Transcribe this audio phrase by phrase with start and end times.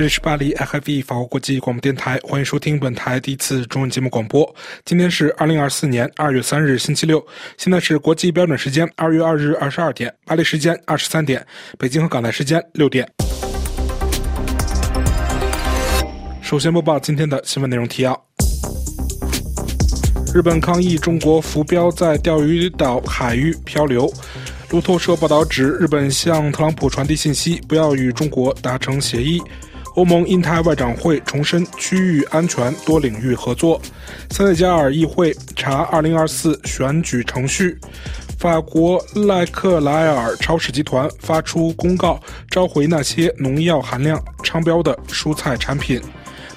[0.00, 4.56] 这里是巴黎 FIV 法国国际广播电台，欢迎收听本台第一次中文节目广播。
[4.82, 7.22] 今天是二零二四年二月三日，星期六，
[7.58, 11.46] 现在是国际标准时间二月二日二十二点，巴黎时间二十三点，
[11.78, 13.06] 北京和港台时间六点。
[16.40, 18.18] 首先播报今天的新闻内容提要：
[20.34, 24.10] 日本抗议中国浮标在钓鱼岛海域漂流。
[24.70, 29.42] 路透社报道指，日本向特朗普传递信息，不要与中国达成协议。
[29.94, 33.80] 欧盟印太外长会重申区域安全多领域合作。
[34.30, 37.78] 塞内加尔议会查2024选举程序。
[38.38, 42.18] 法国赖克莱尔超市集团发出公告，
[42.48, 46.00] 召回那些农药含量超标的蔬菜产品。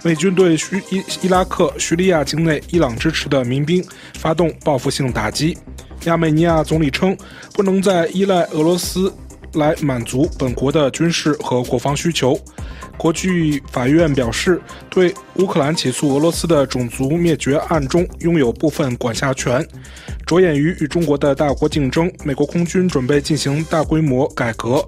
[0.02, 3.84] 美军对叙伊伊拉克、叙利亚境内伊朗支持的民兵
[4.18, 5.58] 发动报复性打击。
[6.06, 7.18] 亚美尼亚总理称，
[7.54, 9.14] 不能再依赖俄罗斯
[9.54, 12.40] 来满足本国的军事和国防需求。
[12.98, 19.66] 国际法院表示，对乌克兰起诉俄罗斯的种族灭绝案中拥有部分管辖权。
[20.26, 24.84] 着眼于与中国的大国竞争，美国空军准备进行大规模改革。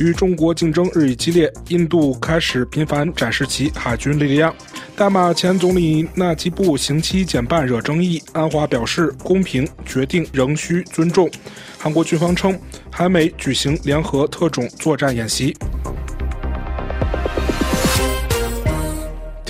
[0.00, 4.52] 与中国竞争日益激烈，印度开始频繁展示其海军力量。
[4.96, 11.30] 大马前总理纳吉布刑期减半惹争议，安华表示公平决定仍需尊重。
[11.78, 12.58] 韩国军方称，
[12.90, 15.56] 韩美举行联合特种作战演习。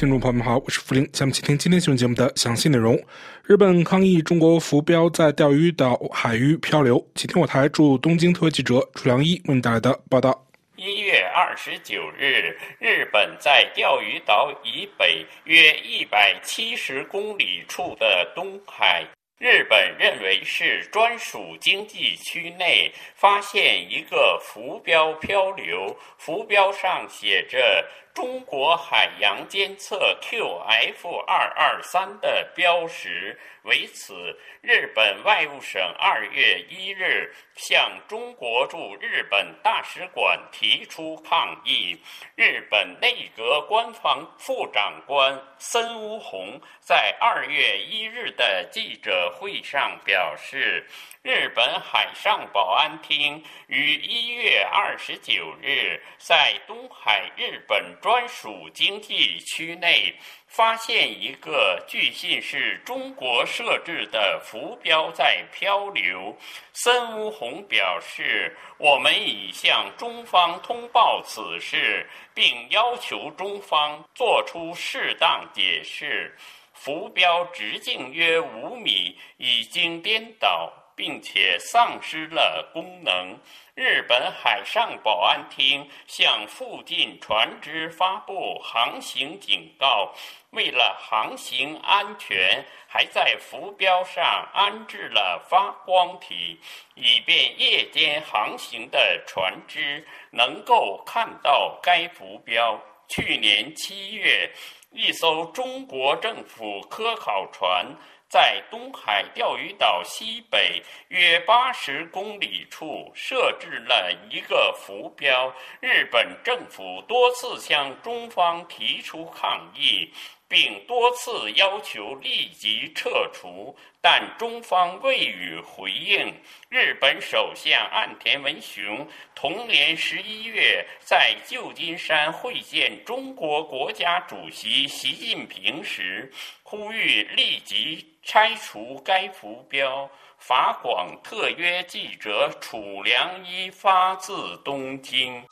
[0.01, 2.99] 听众朋友们好，我是福林，下面请听今天新闻节目的详细内容。
[3.45, 10.47] 日本抗议中国浮标在钓鱼岛海域漂流，请听我台驻东京特约记者楚良一为您带来的报道。
[10.77, 19.05] 一月二十九日，日本在钓鱼岛以北约一百七十公里处的东海，
[19.39, 27.85] 日本认为是专属经济区内，发现一个浮标漂流，浮标上写着。
[28.13, 41.97] 中国海洋监测 QF 二二三的标识，为此，日本外务省二月一日向中国驻日本大使馆提出抗议。
[42.35, 50.85] 日本内阁官方副长官森乌宏在二月一日的记者会上表示。
[51.23, 60.15] 日本海上保安厅于一月二十九日在东海日本专属经济区内
[60.47, 66.37] 发现一个据信是中国设置的浮标在漂流。
[66.73, 76.37] 森乌宏表示：“我们已向中方通报此事，并要求中方作出适当解释。
[76.73, 83.35] 浮标直径约五米，已经颠倒。”并且丧失了功能。
[83.75, 90.15] 日本海上保安厅向附近船只发布航行警告，
[90.51, 96.61] 为了航行安全，还在浮标上安置了发光体，
[96.95, 102.79] 以便夜间航行的船只能够看到该浮标。
[103.09, 104.53] 去年七月，
[104.93, 107.87] 一艘中国政府科考船。
[108.31, 120.13] 在东海钓鱼岛西北约八十公里处设置了一个浮标，日本政府多次向中方提出抗议。
[120.51, 126.35] 并多次要求立即撤除，但中方未予回应。
[126.69, 136.33] 日本首相岸田文雄同年十一月在旧金山会见中国国家主席习近平时，
[136.65, 140.11] 呼吁立即拆除该浮标。
[140.37, 145.45] 法广特约记者楚良一发自东京。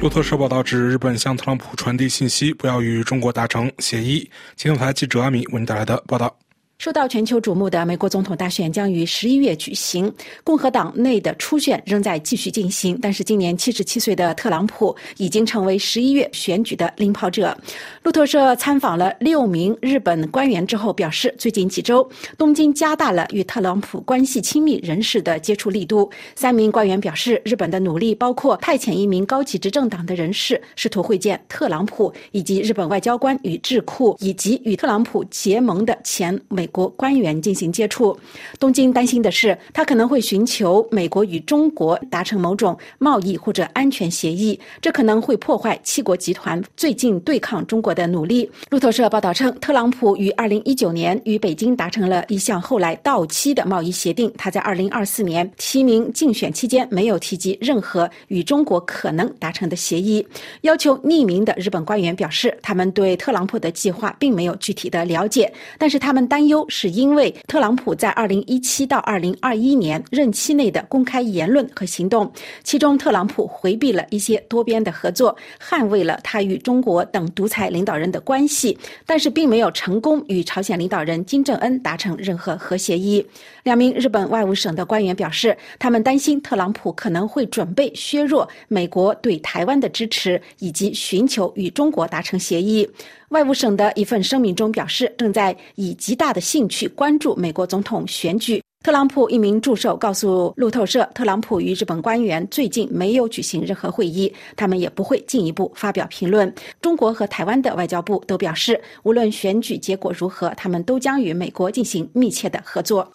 [0.00, 4.30] 路透社报道指，日本向特朗普传递信息，不要与中国达成协议。
[4.56, 6.34] 青台记者阿米为您带来的报道。
[6.80, 10.10] 受到全球瞩目的美国总统大选将于十一月举行，
[10.42, 12.98] 共和党内的初选仍在继续进行。
[13.02, 17.54] 但是，今年七十七岁的特朗普已经成为十一月选举的领跑者。
[18.02, 26.10] 路透社参访了六名日本官员之后表示，最近几周，东京加大了与特朗普关系亲密人士的接触力度。
[26.34, 36.69] 三名官员表示，日本的努力包括派遣一名高级执政党的人士，试图会见特朗普，以及日本外交官与智库以及与特朗普结盟的前美。
[36.70, 38.18] 国官员进行接触。
[38.58, 48.50] 东京担心的是，他可能会寻求美国与中国达成某种贸易或者安全协议，这可能会破坏七国集团最近对抗中国的努力。
[48.70, 54.32] 路透社报道称，特朗普于二零一九年与北京达成了一项后来到期的贸易协定。
[54.36, 60.26] 他在二零二四年提名竞选期间没有提及任何与中国可能达成的协议。
[60.62, 72.30] 要求匿名的日本官员表示，他们对特朗普的计划并没有具体的了解，但是他们担忧是因为特朗普在二零一七到二零二一年任期内的公开言论和行动，
[72.62, 78.76] 其中特朗普回避了一些多边的合作，捍卫了他与中国等独裁领导人的关系，
[79.06, 83.24] 但是并没有成功与朝鲜领导人金正恩达成任何和协议。
[83.62, 92.88] 两名日本外务省的官员表示，他们担心特朗普可能会准备削弱美国对台湾的支持，以及寻求与中国达成协议。
[93.28, 98.62] 外务省的一份声明中表示，正在以极大的兴趣关注美国总统选举。
[98.82, 106.50] 特朗普一名助手告诉路透社，特朗普与日本官员最近没有举行任何会议，他们也不会进一步发表评论。
[106.80, 113.06] 中国和台湾的外交部都表示，无论选举结果如何，他们都将与美国进行密切的合作。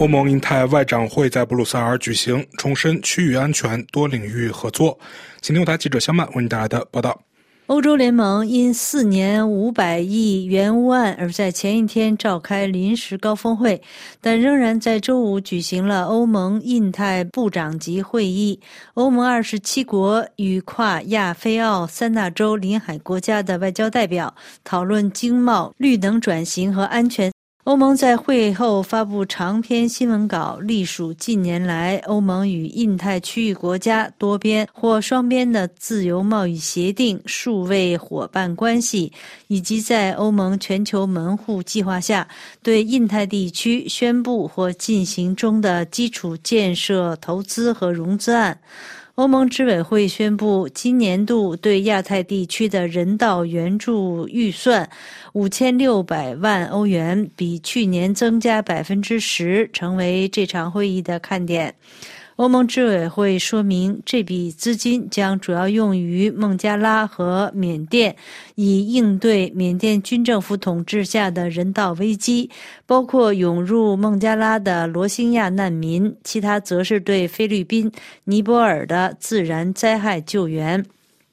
[0.00, 4.98] 欧盟印太外长会在布鲁塞尔举行，重申区域安全、多领域合作。
[5.42, 7.20] 请听台记者肖曼为你带来的报道。
[7.68, 13.80] 欧洲联盟因四年五百亿元乌案而在前一天召开临时高峰会，
[14.20, 18.60] 但仍然在周五举行了欧盟印太部长级会议。
[18.94, 27.32] 欧盟二十七国与跨亚非澳三大洲临海国家的外交代表讨论经贸、绿能转型和安全。
[27.64, 39.12] 欧盟在会后发布长篇新闻稿，隶属近年来欧盟与印太区域国家多边或双边的自由贸易协定、数位伙伴关系，
[39.46, 42.26] 以及在欧盟全球门户计划下
[42.64, 48.58] 对印太地区宣布或进行中的基础建设投资和融资案。
[49.22, 54.90] 欧盟执委会宣布，今年度对亚太地区的人道援助预算
[55.32, 61.72] 五千六百万欧元，比去年增加百分之十，成为这场会议的看点。
[62.36, 68.16] 欧盟执委会说明，这笔资金将主要用于孟加拉和缅甸，
[68.54, 72.50] 以应对缅甸军政府统治下的人道危机，
[72.86, 77.92] 包括涌入孟加拉的罗兴亚难民；其他则是对菲律宾、
[78.24, 80.84] 尼泊尔的自然灾害救援。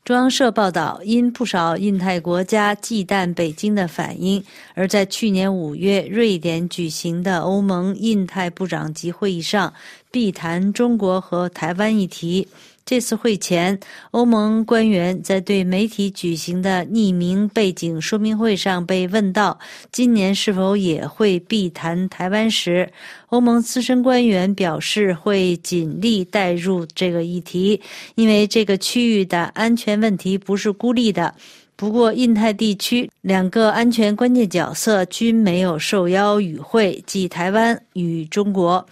[0.05, 4.43] 中央社报道，因不少印太国家忌惮北京的反应，
[4.73, 9.71] 而在去年五月瑞典举行的欧盟印太部长级会议上，
[10.09, 12.47] 必谈中国和台湾议题。
[12.89, 19.59] 这次会前，欧盟官员在对媒体举行的匿名背景说明会上被问到
[19.91, 22.91] 今年是否也会避谈台湾时，
[23.27, 27.79] 欧盟资深官员表示会尽力带入这个议题，
[28.15, 31.35] 因为这个区域的安全问题不是孤立的。
[31.75, 38.83] 不过，印太地区两个安全关键角色均没有受邀与会，即台湾与中国。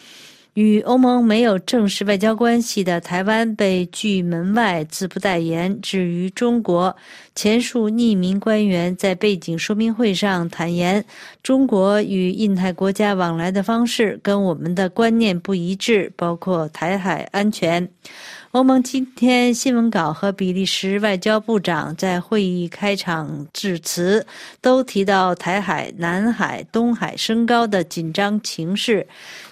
[0.58, 5.80] 与欧盟没有正式外交关系的台湾被拒门外，自不待言。
[5.82, 6.96] 至于中国，
[7.36, 11.06] 前述匿名官员在背景说明会上坦言，
[11.44, 17.88] 中国与印太国家往来的方式跟我们的观念不一致，包括台海安全。
[18.58, 24.26] 欧盟今天新闻稿和比利时外交部长在会议开场致辞
[24.62, 29.06] 都提到台海、南海、东海升高的紧张情势，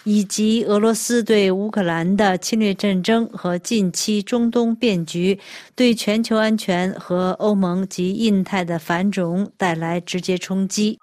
[0.05, 5.39] 以及俄罗斯对乌克兰的侵略战争和近期中东变局
[5.75, 10.97] 对全球安全和欧盟及印太的繁荣带来直接冲击。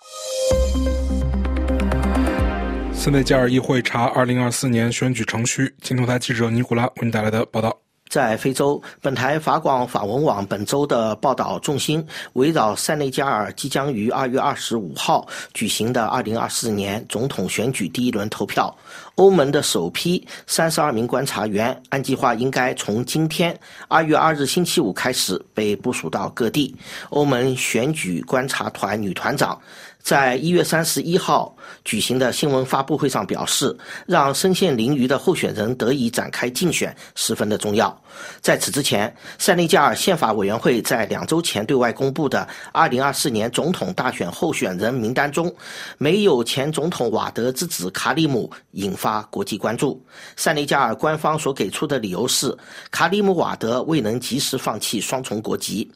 [2.93, 7.79] 斯内加尔议会查2024年选举程序，青头台记者尼古拉为您带来的报道。
[8.13, 18.77] 在非洲，本台法广法文网本周的报道重心围绕塞内加尔即将于二月二十五号举行的二零二四年总统选举第一轮投票。
[19.15, 26.77] 欧盟的首批三十二名观察员按计划应该从今天二月二日星期五开始被部署到各地。
[27.09, 29.59] 欧盟选举观察团女团长。
[30.03, 31.55] 在一月三十一号
[31.85, 37.97] 举行的新闻发布会上表示，让身陷囹圄的候选人得以展开竞选十分的重要。
[38.41, 45.55] 在此之前，塞内加尔宪法委员会在两周前对外公布的二零二四年总统大选候选人名单中，
[45.99, 50.05] 没有前总统瓦德之子卡里姆，引发国际关注。
[50.37, 52.55] 塞内加尔官方所给出的理由是，
[52.91, 55.91] 卡里姆瓦德未能及时放弃双重国籍。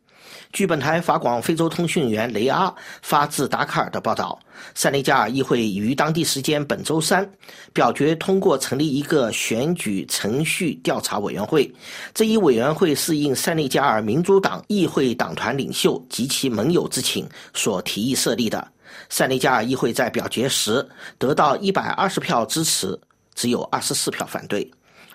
[0.53, 4.39] 据本台法广非洲通讯员雷阿发自达喀尔的报道，
[4.75, 7.29] 塞内加尔议会于当地时间本周三
[7.73, 11.71] 表决通过成立一个选举程序调查委员会。
[12.15, 18.67] 这一委员会是应塞内加尔民主党议会党团领袖及其盟友之请所提议设立的。
[19.11, 20.87] 塞内加尔议会在表决时
[21.19, 22.99] 得到一百二十票支持，
[23.35, 24.69] 只有二十四票反对。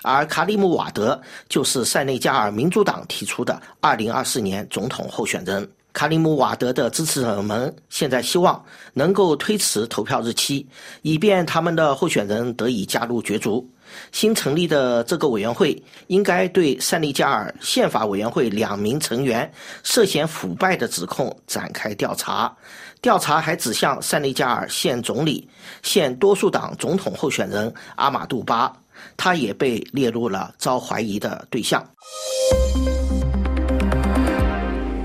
[0.04, 5.70] 而卡里姆瓦德就是塞内加尔民主党提出的2024年总统候选人。
[5.94, 10.66] 卡里姆瓦德的支持者们现在希望能够推迟投票日期，
[11.02, 13.70] 以便他们的候选人得以加入角逐。
[14.14, 19.52] 新成立的这个委员会应该对塞内加尔宪法委员会两名成员
[19.84, 22.56] 涉嫌腐败的指控展开调查。
[23.02, 25.46] 调查还指向塞内加尔现总理、
[25.84, 28.74] 现多数党总统候选人阿马杜巴。
[29.18, 31.84] 他也被列入了遭怀疑的对象。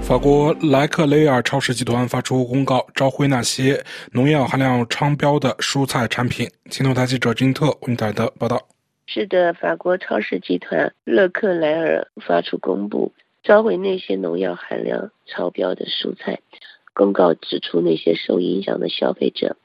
[0.02, 6.48] 法国莱克雷尔超市集团发出公告，召回那些农药含量超标的蔬菜产品。
[6.70, 8.68] 青头台记者金特为台的报道。
[9.06, 16.38] 是的，法国超市集团勒克莱尔发出公布，召回那些农药含量超标的蔬菜。
[16.94, 19.56] 公告指出，那些受影响的消费者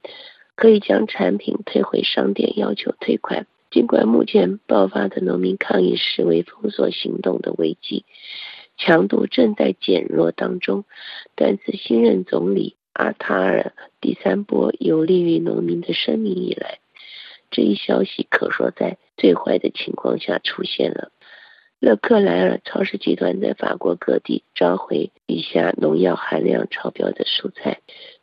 [0.56, 3.46] 可以将产品退回商店，要求退款。
[3.72, 8.04] 尽管目前爆发的农民抗议示威封锁行动的危机
[8.78, 10.84] 强度正在减弱当中，
[11.36, 16.80] 但自新任总理阿塔尔第三波有利于农民的声明以来，
[17.50, 21.12] 这一消息可说在最坏的情况下出现了。
[21.80, 27.80] 勒克莱尔超市集团在法国各地召回以下农药含量超标的蔬菜。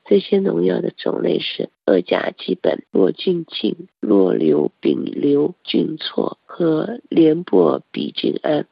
[0.09, 8.67] 这些农药的种类是二甲基苯、洛菌净、洛硫丙硫菌唑和联泊比菌胺。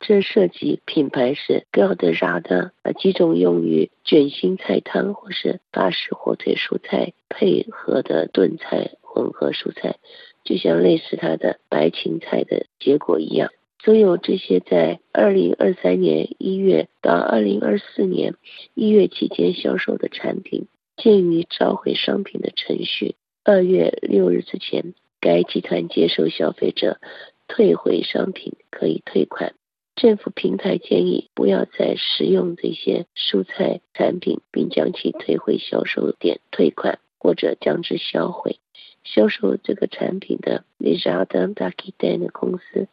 [0.00, 9.96] 这涉及品牌是高德扎的啊几种用于卷心菜汤或是法式火腿蔬菜配合的炖菜混合蔬菜，
[10.42, 13.50] 就像类似它的白芹菜的结果一样。
[13.84, 18.36] 所有这些在二零二三年一月到二零二四年
[18.72, 20.66] 一月期间销售的产品。
[20.98, 23.14] 鉴于召回商品的程序，
[23.44, 26.98] 二月六日之前，该集团接受消费者
[27.46, 29.54] 退回商品可以退款。
[29.94, 38.58] 政府平台建议不要再食用这些蔬菜产品，并将其退回销售点退款或者将之销毁。
[39.04, 42.88] 销售这个产品的 l e j a d a d a k i d a n 公司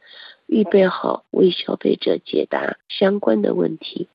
[0.46, 4.08] 预备好为消费者解答相关的问题。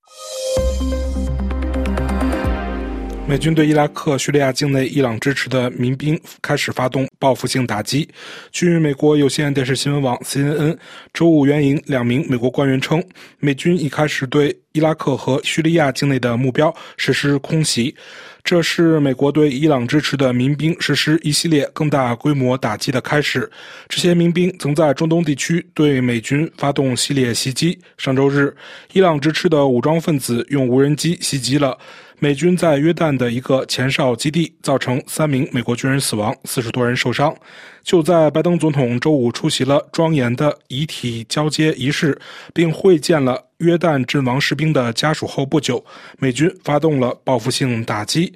[3.30, 8.08] 美军对伊拉克、叙利亚境内伊朗支持的民兵开始发动报复性打击。
[8.50, 10.76] 据美国有线电视新闻网 CNN
[11.14, 13.00] 周五援引两名美国官员称，
[13.38, 17.94] 美军已开始对伊拉克和叙利亚境内的目标实施空袭。
[18.42, 23.48] 这是美国对伊朗支持的民兵实施一系列更大规模打击的开始。
[23.88, 27.78] 这些民兵曾在中东地区对美军发动系列袭击。
[27.96, 28.52] 上周日，
[28.92, 31.78] 伊朗支持的武装分子用无人机袭击了。
[32.22, 37.34] 美军在约旦的一个前哨基地，造成三名美国军人死亡，四十多人受伤。
[37.82, 42.20] 就在拜登总统周五出席了庄严的遗体交接仪式，
[42.52, 45.82] 并会见了约旦阵亡士兵的家属后不久，
[46.18, 48.30] 美军发动了报复性打击。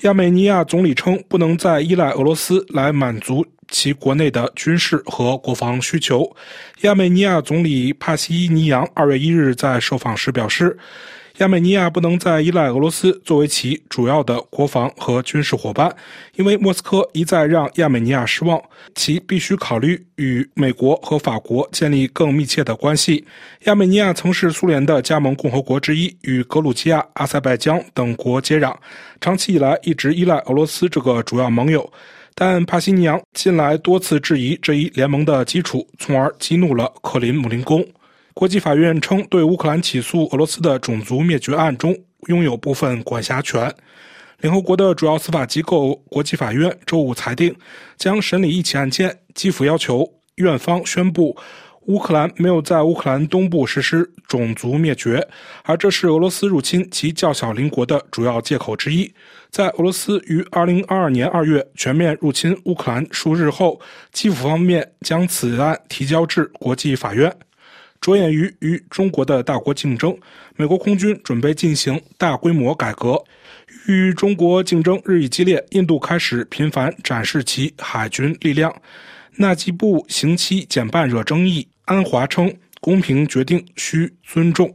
[0.00, 6.34] 亚美尼亚总理称，不能再依赖俄罗斯来满足其国内的军事和国防需求。
[6.80, 10.78] 亚美尼亚总理帕西尼扬二月一日在受访时表示。
[11.38, 15.94] 亚美尼亚不能再依赖俄罗斯作为其主要的国防和军事伙伴，
[16.36, 18.62] 因为莫斯科一再让亚美尼亚失望。
[18.94, 23.24] 其必须考虑与美国和法国建立更密切的关系。
[23.64, 28.74] 亚美尼亚曾是苏联的加盟共和国之一，与格鲁吉亚、阿塞拜疆等国接壤，
[29.20, 31.90] 长期以来一直依赖俄罗斯这个主要盟友。
[32.34, 37.86] 但帕西尼扬近来多次质疑这一联盟的基础，从而激怒了克林姆林宫。
[38.34, 41.94] 国际法院称，对乌克兰起诉俄罗斯的种族灭绝案中
[42.28, 43.72] 拥有部分管辖权。
[44.40, 47.54] 联合国的主要司法机构国际法院周五裁定，
[47.96, 49.18] 将审理一起案件。
[49.34, 51.36] 基辅要求院方宣布，
[51.82, 55.26] 乌克兰没有在乌克兰东部实施种族灭绝，
[55.64, 59.12] 而这是俄罗斯入侵其较小邻国的主要借口之一。
[59.50, 63.78] 在俄罗斯于2022年2月全面入侵乌克兰数日后，
[64.10, 67.32] 基辅方面将此案提交至国际法院。
[68.02, 70.14] 着眼于与中国的大国竞争，
[70.56, 73.16] 美国空军准备进行大规模改革。
[73.86, 78.74] 与中国竞争日益激烈，印度开始频繁展示其海军力量。
[79.36, 84.68] 纳吉布刑期减半惹争议，安华称公平决定需尊重。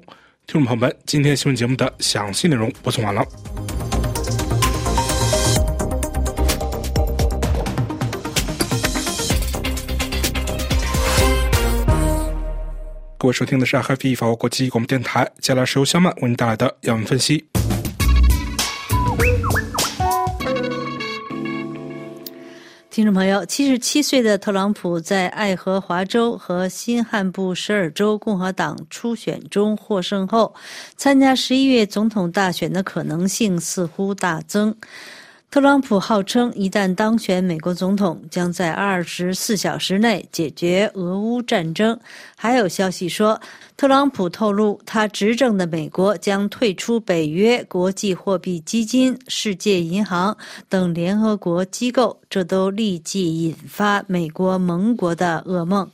[0.48, 3.24] 听众朋友们，今天新闻节目的详细内容播送完了。
[13.28, 17.46] 各位收听的是 HFE 法国国际广播电台，接下来是由小曼为您带来的要闻分析。
[22.90, 30.56] 听众朋友，七十七岁的特朗普在爱荷华州和新罕布什尔州共和党初选中获胜后，
[30.96, 34.74] 参加十一月总统大选的可能性似乎大增。
[35.50, 41.98] 特朗普号称，一旦当选美国总统，将在二十四小时内解决俄乌战争。
[42.36, 43.40] 还有消息说，
[43.78, 50.38] 特朗普透露，他执政的美国将退出北约、国际货币基金、世界银行
[50.68, 55.90] 等联合国机构，这都立即引发美国盟国的噩梦。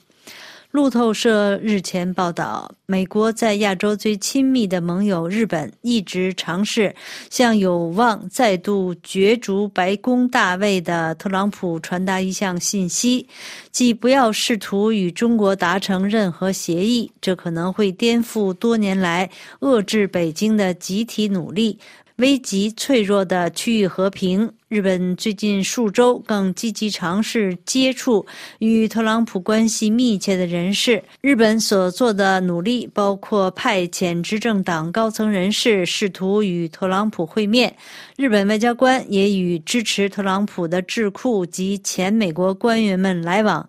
[0.74, 6.96] 路透社日前报道，美国在亚洲最亲密的盟友日本一直尝试
[7.30, 13.28] 向有望再度角逐白宫大位的特朗普传达一项信息，
[13.72, 21.78] 即不要试图与中国达成任何协议，这可能会颠覆多年来遏制北京的集体努力。
[22.18, 24.52] 危及脆弱的区域和平。
[24.68, 28.26] 日本最近数周更积极尝试接触
[28.60, 31.04] 与特朗普关系密切的人士。
[31.22, 37.76] 日本所做的努力包括派遣执政党高层人士试图与特朗普会面。
[38.16, 43.68] 日本外交官也与支持特朗普的智库及前美国官员们来往。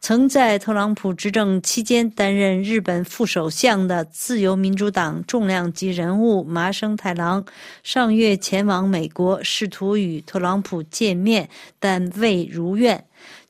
[0.00, 7.44] 曾在特朗普执政期间担任日本副首相的自由民主党重量级人物麻生太郎，
[7.82, 11.48] 上月前往美国，试图与特朗普见面，
[11.80, 13.04] 但未如愿。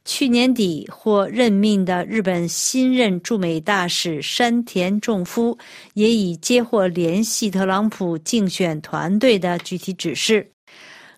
[0.06, 5.58] 去年底获任命的日本新任驻美大使山田重夫，
[5.94, 10.52] 也已接获联系特朗普竞选团队的具体指示。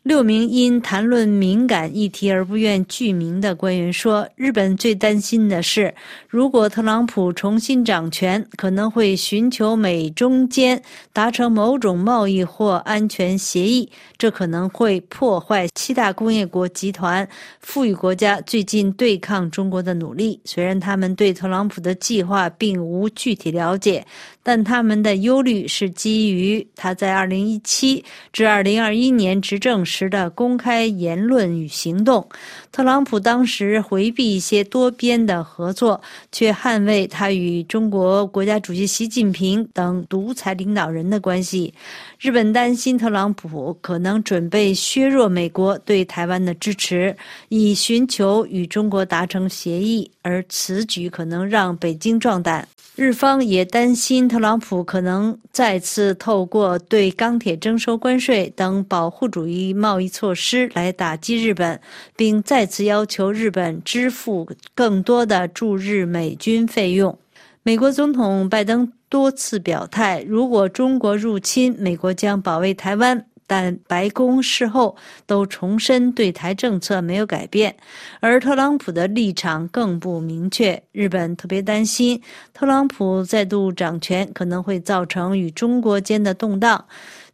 [0.05, 5.95] 六名因谈论敏感议题而不愿具名的官员说：“日本最担心的是，
[6.29, 10.81] 如果特朗普重新掌权，可能会寻求美中间
[11.13, 17.29] 达成某种贸易或安全协议，这可能会破坏七大工业国集团
[17.61, 20.41] 富裕国家最近对抗中国的努力。
[20.45, 24.07] 虽然他们对特朗普的计划并无具体了解。”
[24.49, 32.27] 但他们的忧虑是基于他在2017至2021年执政时的公开言论与行动。
[32.71, 36.01] 特朗普当时回避一些多边的合作，
[36.31, 41.73] 却捍卫他与中国国家主席习近平等独裁领导人的关系。
[42.21, 47.17] 日本担心特朗普可能准备削弱美国对台湾的支持，
[47.49, 52.69] 以寻求与中国达成协议，而此举可能让北京壮胆。
[52.97, 61.81] 日方也担心特朗普可能再次透过对钢铁征收关税等保护主义贸易措施来打击日本，
[62.17, 67.19] 并再次要求日本支付更多的驻日美军费用。
[67.65, 73.25] 美国总统拜登多次表态，如果中国入侵，美国将保卫台湾。
[73.51, 77.75] 但白宫事后都重申对台政策没有改变，
[78.21, 80.83] 而特朗普的立场更不明确。
[80.93, 82.21] 日本特别担心
[82.53, 86.85] 特朗普再度掌权可能会造成与中国间的动荡。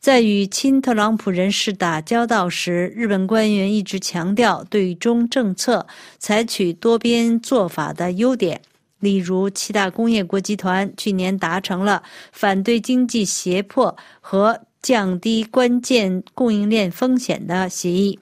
[0.04, 5.86] 在与亲特朗普人士打交道时，日本官员一直强调对中政策
[6.18, 8.60] 采取多边做法的优点，
[9.00, 14.60] 例如七大工业国集团去年达成了反对经济胁迫和。
[14.82, 18.18] 降低关键供应链风险的协议。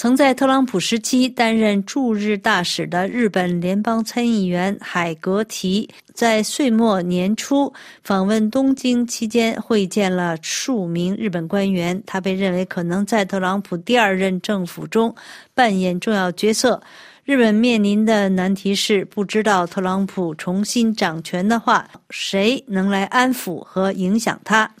[0.00, 7.70] 曾在特朗普时期担任驻日大使的日本联邦参议员海格提，在岁末年初
[8.02, 12.02] 访问东京期间会见了数名日本官员。
[12.06, 15.14] 他被认为可能在特朗普第二任政府中
[15.52, 16.82] 扮演重要角色。
[17.26, 24.74] 日本面临的难题是，不知道特朗普重新掌权的话，谁能来安抚和影响他。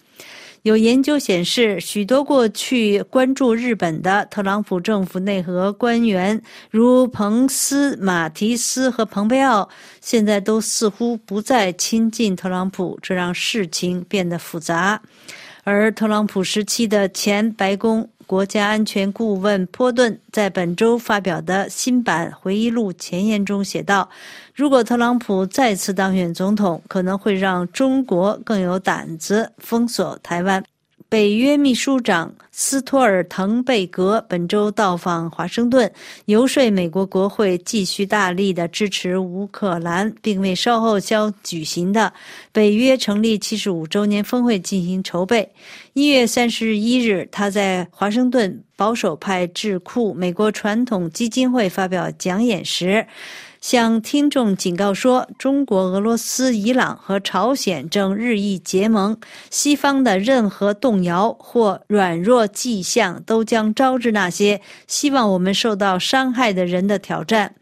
[0.62, 9.68] 有研究显示，许多过去关注日本的特朗普政府内阁官员，如彭斯、马提斯和蓬佩奥，
[10.02, 15.00] 现在都似乎不再亲近特朗普，这让事情变得复杂。
[15.64, 18.08] 而特朗普时期的前白宫。
[18.30, 24.08] 国家安全顾问波顿在本周发表的新版回忆录前言中写道
[24.54, 30.62] ：“如果特朗普再次当选总统，可能会让中国更有胆子封锁台湾。”
[31.10, 35.92] 北约秘书长斯托尔滕贝格本周到访华盛顿，
[36.26, 42.12] 游说美国国会继续大力的支持乌克兰，并为稍后将举行的
[42.52, 45.50] 北约成立七十五周年峰会进行筹备。
[45.94, 53.04] 一月三十一日，他在华盛顿保守派智库美国传统基金会发表讲演时。
[53.60, 59.18] 向听众警告说，中国、俄罗斯、伊朗和朝鲜正日益结盟，
[59.50, 67.54] 西方的任何动摇或软弱迹象都将招致那些希望我们受到伤害的人的挑战。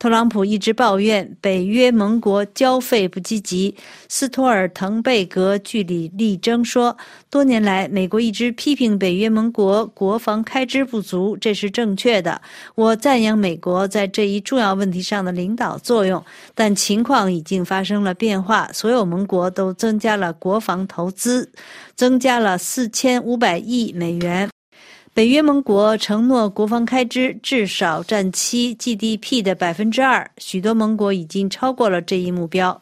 [0.00, 3.76] 特朗普一直抱怨北约盟国交费不积极。
[4.08, 6.96] 斯托尔滕贝格据理力争说，
[7.28, 12.40] 多年来美国一直批评北约盟国国防开支不足，这是正确的。
[12.74, 18.70] 我赞扬美国在这一重要问题上的领导作用，但情况已经发生了变化。
[18.72, 21.52] 所有盟国都增加了国防投资，
[21.94, 24.48] 增加了四千五百亿美元。
[25.12, 32.80] 北约盟国承诺国防开支至少占其 GDP 的百分之二，许多盟国已经超过了这一目标。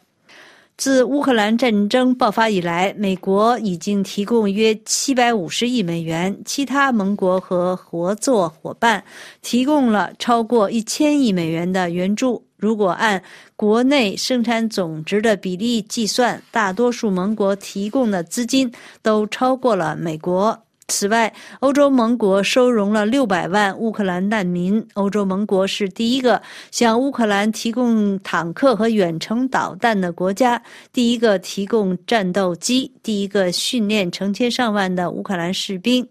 [0.77, 9.03] 自乌克兰战争爆发以来，美国已经提供约七百五十亿美元，其他盟国和合作伙伴
[9.41, 12.45] 提供了超过一千亿美元的援助。
[12.55, 13.21] 如果按
[13.55, 20.57] 国内生产总值的比例计算，大多数盟国提供的资金都超过了美国。
[20.89, 24.85] 此外，欧洲盟国收容了六百万乌克兰难民。
[24.95, 36.05] 欧洲盟国是第一个向乌克兰提供坦克和远程导弹的国家，第一个提供战斗机，第一个训练成千上万的乌克兰士兵。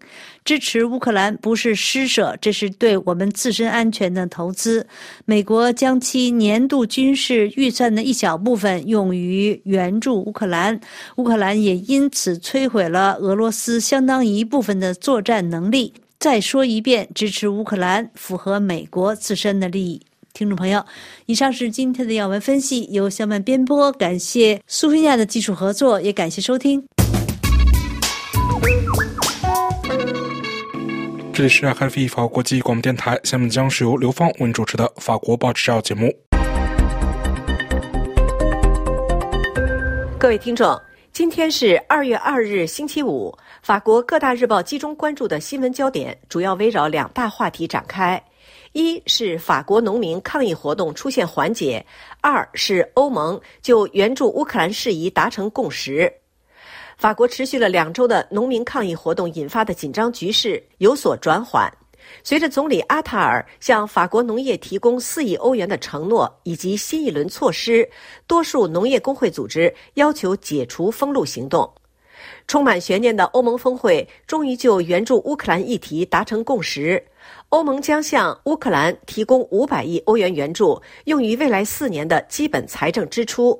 [0.49, 4.87] 支持乌克兰不是施舍，这是对我们自身安全的投资。
[5.25, 10.81] 美国将其年度军事预算的一小部分用于援助乌克兰，
[11.17, 15.93] 乌克兰也因此摧毁了俄罗斯相当一部分的作战能力。
[16.19, 20.01] 再说一遍，支持乌克兰符合美国自身的利益。
[20.33, 20.83] 听众朋友，
[21.27, 26.83] 以上是今天的要闻分析，由小曼编播，感谢苏菲亚的技术合作，也感谢收听。
[31.39, 36.13] 这里是 f 法国国际广播电台，下面将是由刘芳为主持的法国报纸要节目。
[40.19, 40.77] 各位听众，
[41.13, 43.33] 今天是二月二日，星期五。
[43.61, 48.21] 法国各大日报集中关注的新闻焦点主要围绕两大话题展开：
[48.73, 51.81] 一是法国农民抗议活动出现缓解；
[52.19, 56.11] 二是欧盟就援助乌克兰事宜达成共识。
[56.99, 61.71] 法国持续了两周的农民抗议活动引发的紧张局势有所转缓。
[62.25, 67.89] 随着总理阿塔尔向法国农业提供四亿欧元的承诺以及新一轮措施，
[68.27, 71.73] 多数农业工会组织要求解除封路行动。
[72.47, 77.01] 充满悬念的欧盟峰会终于就援助乌克兰议题达成共识。
[77.47, 83.57] 欧盟将向乌克兰提供五百亿欧元援助，用于未来四年的基本财政支出。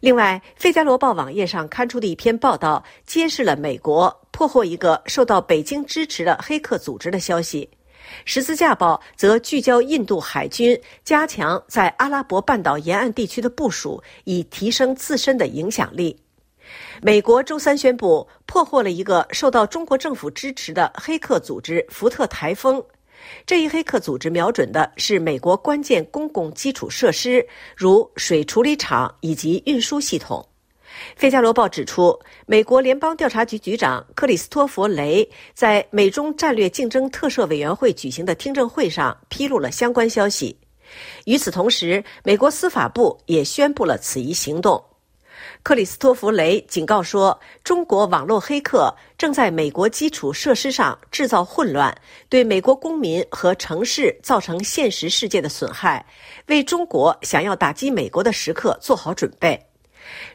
[0.00, 7.68] 另外，《费加罗报》网页上刊出的一篇报道，揭示了美国破获一个受到北京支持的黑客组织的消息。
[8.24, 16.16] 《十字架报》则聚焦印度海军加强在阿拉伯半岛沿岸地区的部署，以提升自身的影响力。
[17.00, 22.82] 美国周三宣布破获了一个受到中国政府支持的黑客组织“福特台风”。
[23.46, 30.46] 这一黑客组织瞄准的是美国关键公共基础设施，如水处理厂以及运输系统。
[31.20, 40.56] 《费加罗报》指出，美国联邦调查局局长克里斯托弗·雷在美中战略竞争特设委员会举行的听证会上披露了相关消息。
[41.26, 44.82] 与此同时，美国司法部也宣布了此一行动。
[45.66, 51.92] 克里斯托弗雷警告说，中国网络黑客正在美国基础设施上制造混乱，
[52.28, 56.06] 对美国公民和城市造成现实世界的损害，
[56.46, 59.60] 为中国想要打击美国的时刻做好准备。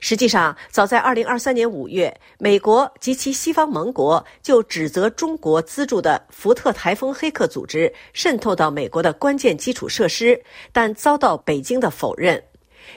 [0.02, 12.44] 实际上，早在2023年5月，美国及其西方盟国就指责中国资助的福特台风黑客组织渗透到美国的关键基础设施，但遭到北京的否认。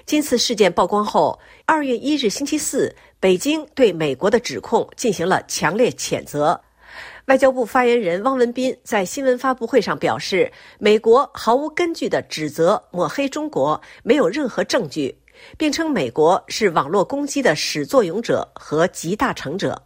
[0.07, 6.61] 今次事件曝光后，二月一日星期四，北京对美国的指控进行了强烈谴责。
[7.26, 15.16] 外交部发言人汪文斌在新闻发布会上表示，美国毫无根据的指责抹黑中国，没有任何证据，
[15.57, 19.83] 并称美国是网络攻击的始作俑者和集大成者。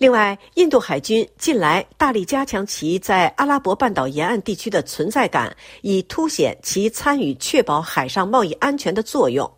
[0.00, 9.46] 另外，印度海军近来大力加强其在阿拉伯半岛沿岸地区的存在感，以凸显其参与确保海上贸易安全的作用。《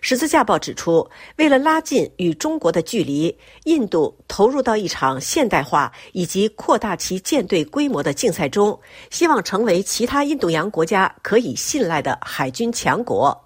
[0.00, 13.45] 十字架报》指出，为了拉近与中国的距离，印度投入到一场现代化以及扩大其舰队规模的竞赛中，希望成为其他印度洋国家可以信赖的海军强国。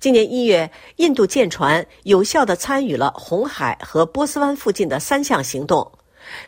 [0.00, 5.90] 今年一月，印度舰船有效地参与了红海和波斯湾附近的三项行动。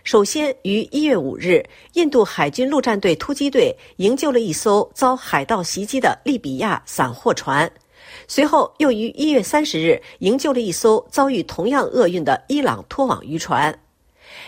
[0.04, 7.70] 首先，于一月五日，印度海军陆战队突击队营救了一艘遭海盗袭击的利比亚散货船。
[8.28, 13.76] 随后，又于一月三十日营救了一艘遭遇同样厄运的伊朗拖网渔船。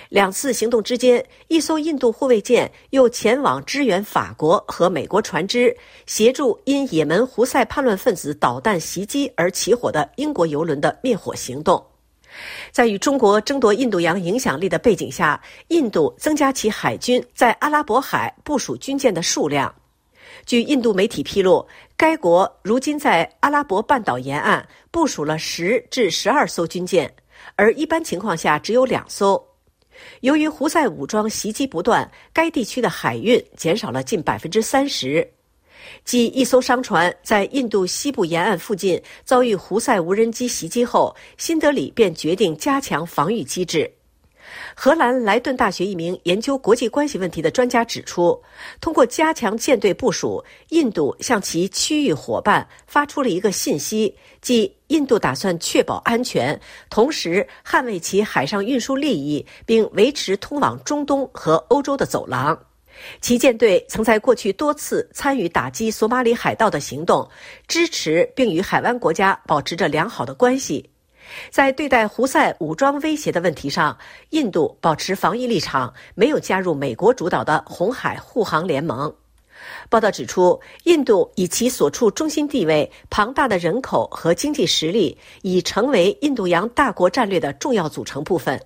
[0.08, 11.84] 两次行动之间，一艘印度护卫舰又前往支援法国和美国船只，协助因也门胡塞叛乱分子导弹袭击而起火的英国油轮的灭火行动。
[12.70, 19.74] 在与中国争夺印度洋影响力的背景下，印度增加其海军在阿拉伯海部署军舰的数量。
[20.44, 21.66] 据印度媒体披露，
[21.96, 27.12] 该国如今在阿拉伯半岛沿岸部署了十至十二艘军舰，
[27.56, 29.42] 而一般情况下只有两艘。
[30.20, 35.26] 由于胡塞武装袭击不断，该地区的海运减少了近百分之三十。
[36.04, 43.95] 继一艘商船在印度西部沿岸附近遭遇胡塞无人机袭击后，新德里便决定加强防御机制。
[44.78, 48.38] 荷兰莱顿大学一名研究国际关系问题的专家指出，
[48.78, 56.60] 通过加强舰队部署，印度向其区域伙伴发出了一个信息，即印度打算确保安全，
[56.90, 62.56] 同时捍卫其海上运输利益，并维持通往中东和欧洲的走廊。
[63.22, 67.26] 其舰队曾在过去多次参与打击索马里海盗的行动，
[67.66, 70.90] 支持并与海湾国家保持着良好的关系。
[71.50, 73.96] 在对待胡塞武装威胁的问题上，
[74.30, 79.12] 印度保持防御立场，没有加入美国主导的红海护航联盟。
[79.88, 88.60] 报道指出，印度以其所处中心地位、庞大的人口和经济实力，已成为印度洋大国战略的重要组成部分。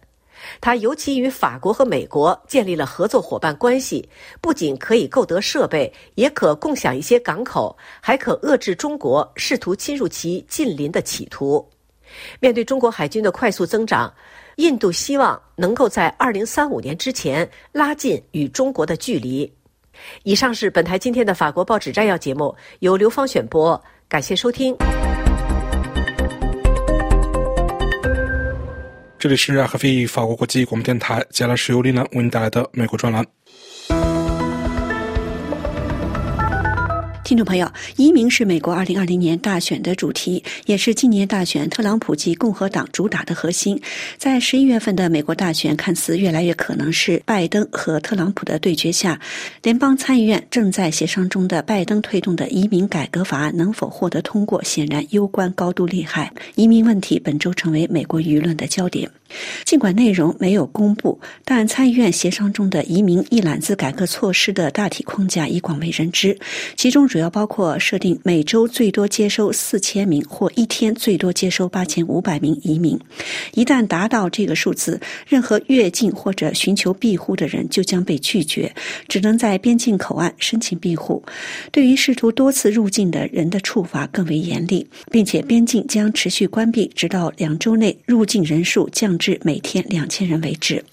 [0.61, 4.09] 它尤其与法国和美国建立了合作伙伴关系，
[4.40, 11.66] 不仅可以购得设备，也可共享一些港口，还可遏制中国试图侵入其近邻的企图。
[12.40, 14.12] 面对中国海军的快速增长，
[14.57, 19.51] 印度希望能够在二零三五年之前拉近与中国的距离。
[20.23, 24.77] 以上是本台今天的法国报纸摘要节目，由刘芳选播，感谢收听。
[29.18, 33.23] 这里是爱荷菲法国国际广播电台，接下来是由林兰为您带来的美国专栏。
[37.30, 43.80] 听众朋友，移民是美国2020年大选的主题，也是今年大选特朗普及共和党主打的核心。
[44.18, 49.20] 在十一月份的美国大选看似越来越可能是拜登和特朗普的对决下，
[49.62, 56.32] 联邦参议院正在协商中的拜登推动的移民改革法案能否获得通过，显然攸关高度利害。
[56.56, 59.08] 移民问题本周成为美国舆论的焦点。
[59.64, 66.38] 尽管内容没有公布，但参议院协商中的移民一揽子改革措施的大体框架已广为人知，
[66.76, 72.98] 其中主要包括设定每周最多接收四千名或一天最多接收八千五百名移民。
[73.54, 78.72] 一旦达到这个数字，任何越境或者寻求庇护的人就将被拒绝，
[79.08, 81.22] 只能在边境口岸申请庇护。
[81.70, 90.85] 对于试图多次入境的人的处罚更为严厉，并且边境将持续关闭，直到两周内入境人数降至每天两千人为止。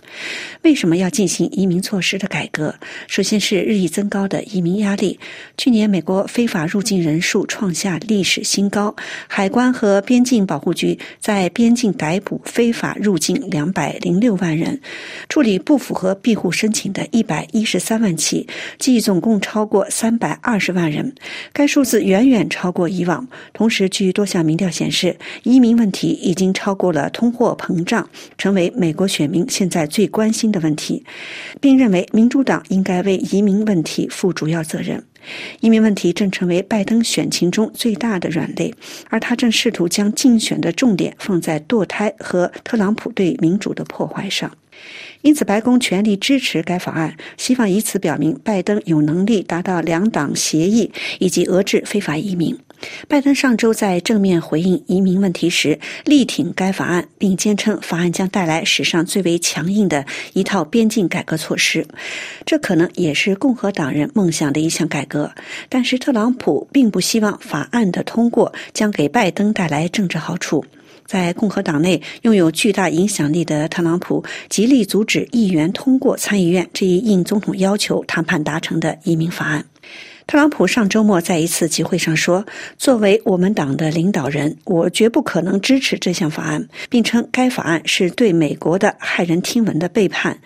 [0.61, 2.75] 为什么要进行移民措施的改革？
[3.07, 5.19] 首先是日益增高的移民压力。
[5.57, 8.95] 去年美国非法入境人数创下历史新高，
[9.27, 14.79] 海关和边境保护局在边境逮捕非法入境两百零六万人，
[15.29, 21.15] 处理不符合庇护申请的一百一十三万起，即总共超过三百二十万人。
[21.53, 23.27] 该数字远远超过以往。
[23.53, 31.03] 同时，据多项民调显示，移民问题已经超过了通货膨胀，成为美国选民现在最关心的问题，
[31.59, 35.03] 并认为民主党应该为移民问题负主要责任。
[35.59, 38.73] 移民问题正成为拜登选情中最大的软肋，
[39.09, 44.49] 而他正试图将竞选的重点放在堕胎和特朗普对民主的破坏上。
[45.21, 52.57] 因此，白宫全力支持该法案，希望以此表明拜登有能力达到两党协议以及遏制非法移民。
[53.07, 61.87] 拜登上周在正面回应移民问题时，力挺该法案，并坚称法案将带来史上最为强硬的一套边境改革措施。
[62.45, 65.31] 这可能也是共和党人梦想的一项改革。
[65.67, 70.63] 但是，特朗普并不希望法案的通过将给拜登带来政治好处。
[71.07, 79.65] 在共和党内拥有巨大影响力的特朗普极力阻止议员通过参议院这一应总统要求谈判达成的移民法案。
[80.27, 82.45] 特朗普上周末在一次集会上说
[82.77, 90.37] ：“作为我们党的领导人，我绝不可能支持这项法案，并称该法案是对美国的骇人听闻的背叛。”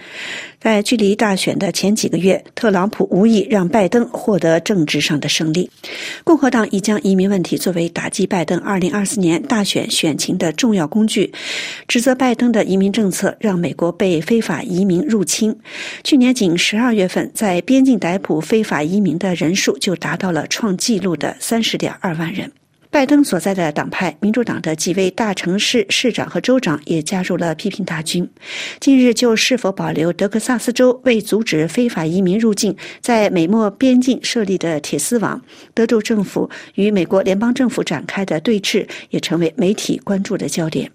[0.62, 5.68] 在距离大选的前几个月，特朗普无意让拜登获得政治上的胜利。
[6.24, 11.34] 共和党已将移民问题作为打击拜登2024年大选选情的重要工具，
[11.88, 15.58] 指责拜登的移民政策让美国被非法移民入侵。
[16.04, 22.52] 去年仅12月份，在边境逮捕非法移民的人数就达到了创纪录的30.2万人。
[22.90, 28.30] 拜登所在的党派民主党的几位大城市市长和州长也加入了批评大军。
[28.82, 35.42] 近日，就是否保留德克萨斯州为阻止非法移民入境，在美墨边境设立的铁丝网，
[35.74, 40.92] 德州政府与美国联邦政府展开的对峙，也成为媒体关注的焦点。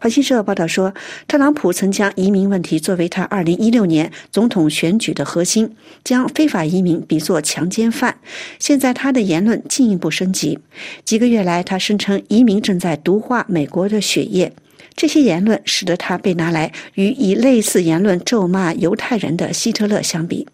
[0.00, 0.92] 法新社报道说，
[1.26, 8.18] 特朗普曾将移民问题作为他2016年总统选举的核心，将非法移民比作强奸犯。
[8.58, 10.58] 现在他的言论进一步升级。
[11.04, 14.52] 几个月来，他声称移民正在毒化美国的血液。
[14.94, 20.46] 这些言论使得他被拿来与以类似言论咒骂犹太人的希特勒相比。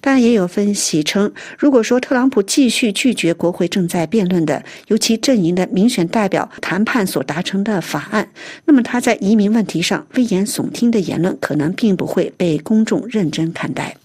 [0.00, 8.28] 但也有分析称，如果说特朗普继续拒绝国会正在辩论的由其阵营的民选代表谈判所达成的法案，
[8.64, 13.96] 那么他在移民问题上危言耸听的言论可能并不会被公众认真看待。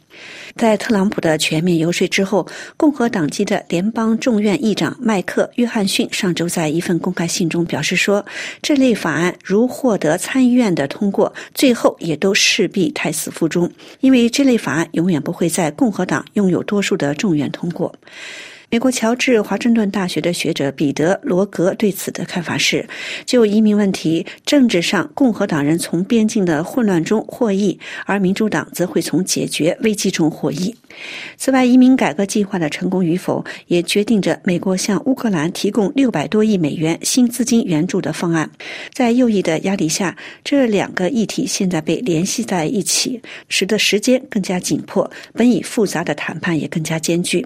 [0.55, 8.23] 在特朗普的全面游说之后，共和党籍的联邦众院议长麦克·约翰逊上周在一份公开信中表示说，
[8.61, 17.93] 这类法案如获得参议院的通过，最后也都势必胎死腹中，因为这类法案永远不会在共和党拥有多数的众院通过。
[18.73, 22.89] 美国乔治华盛顿大学的学者彼得罗格对此的看法是：
[23.23, 30.75] 就移民问题，政治上共和党人从边境的混乱中获益，而民主党则会从解决危机中获益。
[31.37, 38.49] 此外，移民改革计划的成功与否，也决定着美国向乌克兰提供六百多亿美元新资金援助的方案。
[38.91, 47.45] 在右翼的压力下，这两个议题现在被联系在一起，使得时间更加紧迫，本已复杂的谈判也更加艰巨。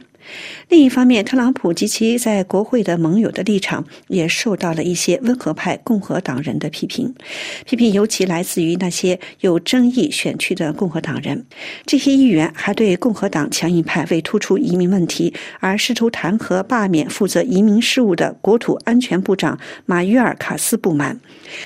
[0.70, 7.13] 另一方面，特朗普及其在国会的盟友的立场也受到了一些温和派共和党人的批评，
[7.66, 11.46] 批评尤其来自于那些有争议选区的共和党人。
[11.86, 21.20] 这些议员还对共和党强硬派为突出移民问题而试图弹劾罢免负责移民事务的国土安全部长马约尔卡斯不满。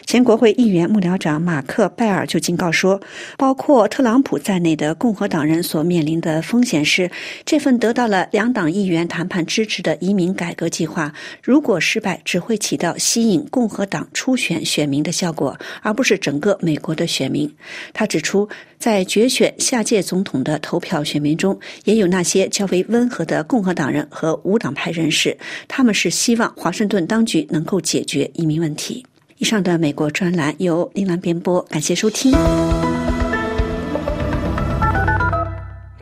[0.05, 3.01] 前国会议员幕僚长马克拜尔就警告说，
[3.37, 7.09] 包括特朗普在内的共和党人所面临的风险是，
[7.45, 17.51] 这份得到了两党议员谈判支持的移民改革计划，如果失败，只会起到吸引共和党初选选民的效果，而不是整个美国的选民。
[17.93, 25.37] 他指出，在决选下届总统的投票选民中，也有那些较为温和的共和党人和无党派人士，
[25.67, 29.05] 他们是希望华盛顿当局能够解决移民问题。
[29.37, 32.31] 以上的美国专栏由林兰编播，感谢收听。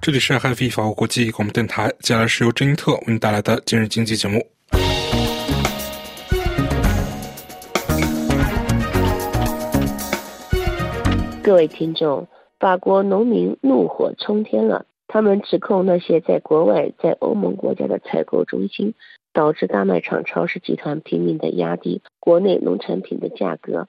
[0.02, 4.40] 这里是 HiFi 法国国际广播电台，接下来是由珍妮特为您带来的今日经济节目。
[11.44, 12.28] 各位听众，
[12.60, 18.94] 法国农民怒火冲天了，他们指控那些在国外、在欧盟国家的采购中心。
[19.32, 23.88] 导致大卖场、超市集团拼命的压低国内农产品的价格，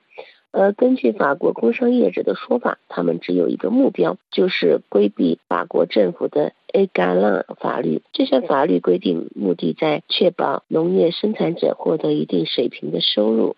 [0.53, 8.03] 而根据法国工商业者的说法，他们只有一个目标，就是规避法国政府的 Agala 法律。
[8.13, 13.57] 这项法律规定，目的在确保农业生产者获得一定水平的收入。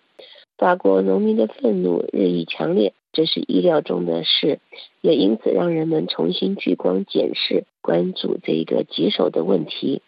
[0.59, 4.61] 法国农民的愤怒日益强烈，这是意料中的事，
[5.01, 10.03] 也因此让人们重新聚光检视、关注这一个棘手的问题。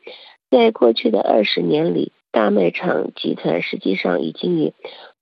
[0.50, 4.72] 在过去的二十年里，大卖场集团实际上已经与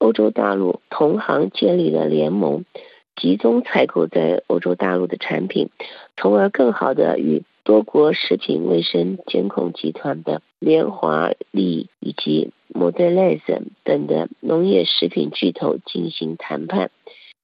[0.02, 2.64] 欧洲大陆同行建立了联盟，
[3.14, 5.70] 集中采购在欧洲大陆的产品，
[6.16, 16.90] 从而更好的与多国食品卫生监控集团的联华利以及莫德莱森等的农业食品巨头进行谈判。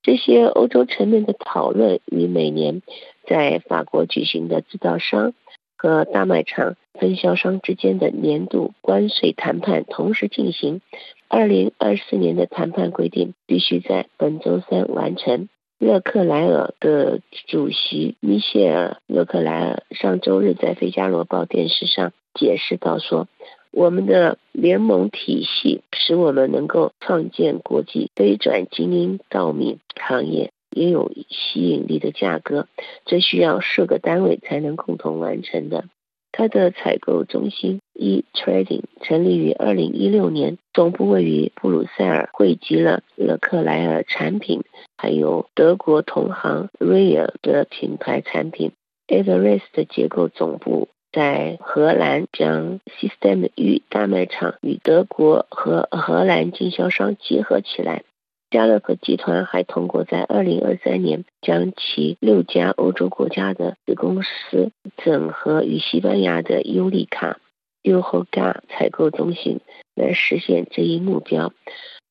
[0.03, 2.83] 这些欧洲层面的讨论与每年
[3.29, 5.33] 在法国举行的制造商。
[5.79, 10.83] 和大卖场分销商之间的年度关税谈判同时进行。
[11.29, 15.49] 二零二四年的谈判规定必须在本周三完成。
[15.79, 23.29] 勒克莱尔的主席米歇尔·勒克莱尔上周日在《费加罗报》电视上解释到说
[23.71, 32.69] ：“我们的联盟体系使我们能够创建国际飞转精英稻米行业。”也有吸引力的价格，
[33.05, 35.87] 这需要数个单位才能共同完成的。
[36.31, 44.63] 它的采购中心 E Trading 成立于二零一六年，总部位于布鲁塞尔，汇集了勒克莱尔产品，
[44.97, 48.71] 还有德国同行 Real 的品牌产品。
[49.09, 58.05] Everest 的结构总部在荷兰，将 System 与大卖场与德国和荷兰经销商结合起来。
[58.51, 67.41] 家乐福集团还通过在二零二三年将其六家欧洲国家的子公司整合与西班牙的尤利卡、
[67.83, 69.61] 优后嘎采购中心
[69.95, 71.53] 来实现这一目标。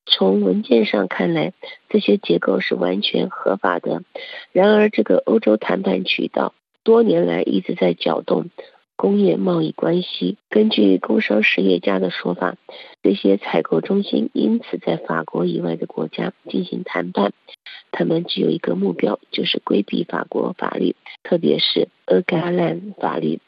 [0.06, 1.52] 从文件上看来，
[1.88, 4.02] 这些结构是完全合法的。
[4.52, 8.46] 然而，这个欧洲谈判渠道多年来一直在搅动。
[8.98, 10.38] 工业贸易关系。
[10.50, 12.56] 根据工商实业家的说法，
[13.00, 17.32] 这些采购中心因此在法国以外的国家进行谈判。
[17.92, 23.38] 他们只有一个目标，就是规避法国法律，特别是厄加兰法律。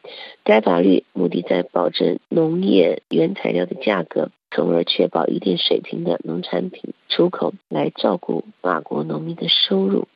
[0.45, 10.07] 该法律目的在保证农业原材料的价格，从而确保一定水平的农产品出口，来照顾法国农民的收入。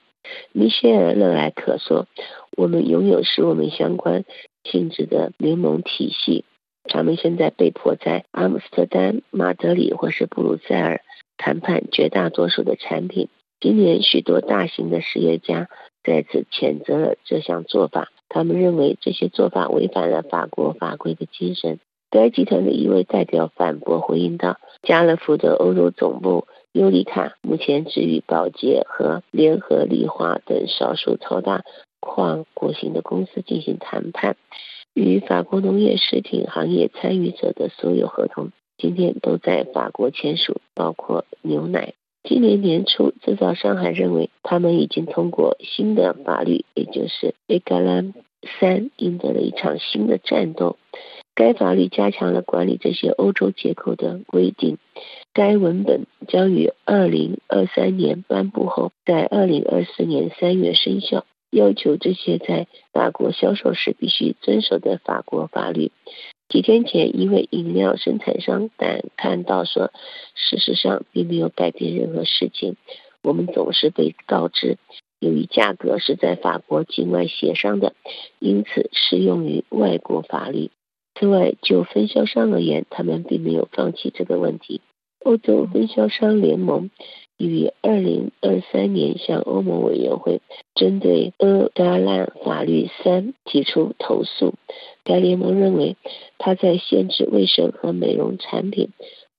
[0.52, 2.06] 米歇尔·勒莱克说
[2.56, 4.24] ：“我们拥有使我们相关。”
[4.64, 6.46] 性质的联盟体系，
[6.84, 11.02] 他们现在被迫在阿姆斯特丹、马德里或是布鲁塞尔
[11.36, 13.28] 谈判绝大多数的产品。
[13.60, 15.68] 今年，许多大型的实业家
[16.02, 21.78] 再次谴责了这项做法，他们认为这些做法违反了法国法规的精神。
[22.10, 31.62] 该集团的一位代表反驳回应道：“家乐福的欧洲总部尤里卡目前只与宝洁和联合利华等少数超大。”
[32.06, 34.36] 跨国型的公司进行谈判，
[34.92, 41.94] 与法国农业食品行业参与者的所有合同今天都在法国签署，包括牛奶。
[42.22, 48.14] 今年年初，制造商还认为他们已经通过新的法律，也就是《e g a l a n
[48.60, 50.76] 三，赢得了一场新的战斗。
[51.34, 54.78] 该法律加强了管理这些欧洲结构的规定。
[55.32, 61.24] 该文本将于二零二三年颁布后，在二零二四年三月生效。
[61.50, 65.92] 要求这些在法国销售时必须遵守的法国法律。
[66.48, 69.92] 几天前，一位饮料生产商感叹道：“说，
[70.34, 72.76] 事实上并没有改变任何事情。
[73.22, 74.78] 我们总是被告知，
[75.20, 77.94] 由于价格是在法国境外协商的，
[78.40, 80.72] 因此适用于外国法律。
[81.14, 84.80] 此外，就分销商而言，他们并没有放弃这个问题。
[85.20, 86.90] 欧洲分销商联盟。”
[87.36, 90.40] 于二零二三年向欧盟委员会
[90.76, 94.54] 针对厄加兰法律三提出投诉。
[95.02, 95.96] 该联盟认为，
[96.38, 98.90] 它在限制卫生和美容产品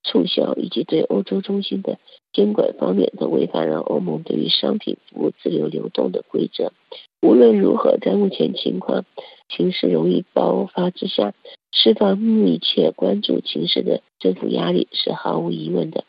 [0.03, 1.97] 促销以及对欧洲中心的
[2.33, 6.73] 监管方面都违反了欧盟对于商品服务自由流动的规则。
[7.21, 9.05] 无论如何，在目前情况
[9.47, 11.33] 形势容易爆发之下，
[11.75, 16.05] 释放密切关注情势的政府压力是毫无疑问的。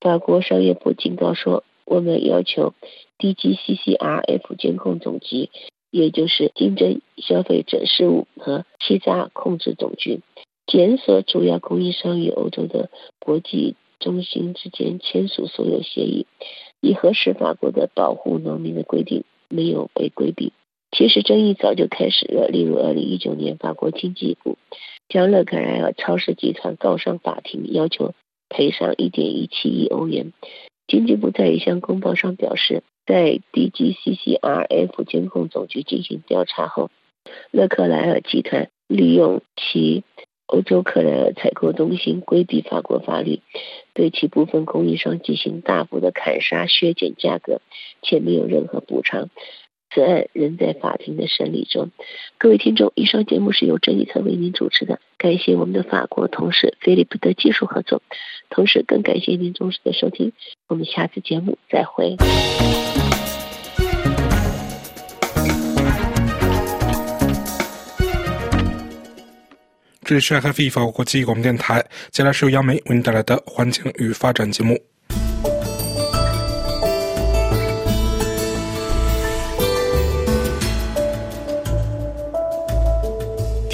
[0.00, 2.72] 法国商业部警告说：“我们要求
[3.18, 5.50] DGCCRF 监控总局，
[5.90, 10.20] 也就是竞争、消费者事务和欺诈控制总局，
[10.66, 16.26] 检索主要供应商与欧洲的国际中心之间签署所有协议，
[16.80, 20.52] 以核实法国的保护农民的规定没有被规避。
[20.96, 24.56] 其实争议早就开始了，例如2019年，法国经济部
[25.08, 28.14] 将勒克莱尔超市集团告上法庭，要求。”
[28.48, 30.32] 赔偿一点一七亿欧元。
[30.86, 36.92] 经济部在一项公报上表示，在 DGCCRF 监控总局进行调查后，
[37.50, 40.04] 勒克莱尔集团利用其
[40.46, 43.40] 欧洲克莱尔采购中心规避法国法律，
[43.94, 47.60] 对其部分供应商进行大幅的砍杀、削减价格，
[48.00, 49.28] 且没有任何补偿。
[49.96, 51.90] 此案仍在法庭的审理中。
[52.36, 58.02] 各位听众，以上节目是由珍妮特为您主持的，感谢我们的法国同事菲利普的技术合作，
[58.50, 60.34] 同时更感谢您忠实的收听。
[60.68, 62.14] 我们下次节目再会。
[70.04, 71.80] 这里是 f 法国国际广播电台，
[72.10, 74.78] 接下来是由杨梅为您带来的环境与发展节目。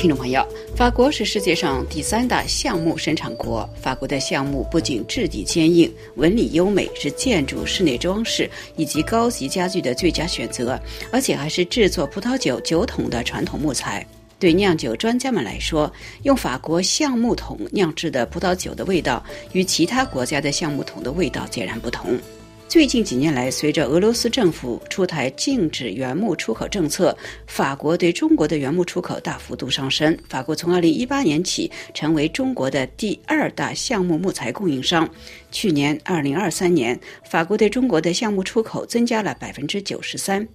[0.03, 0.44] 听众朋友，
[0.74, 3.70] 法国是世界上第三大橡木生产国。
[3.80, 10.76] 法国的橡木不仅质地坚硬、纹理优美，是建筑、室内装饰以及高级家具的最佳选择，
[11.12, 14.05] 而且还是制作葡萄酒酒桶的传统木材。
[14.40, 15.88] 对酿酒专家们来说，
[16.24, 22.18] 用法国橡木桶酿制的葡萄酒的味道与其他国家的橡木桶的味道截然不同。
[22.72, 27.14] 最近几年来，随着俄罗斯政府出台禁止原木出口政策，
[27.46, 30.16] 法国对中国的原木出口大幅度上升。
[30.26, 35.06] 法国从2018年起成为中国的第二大橡木木材供应商。
[35.50, 36.98] 去年2023年，
[37.28, 40.48] 法国对中国的橡木出口增加了百分之九十三。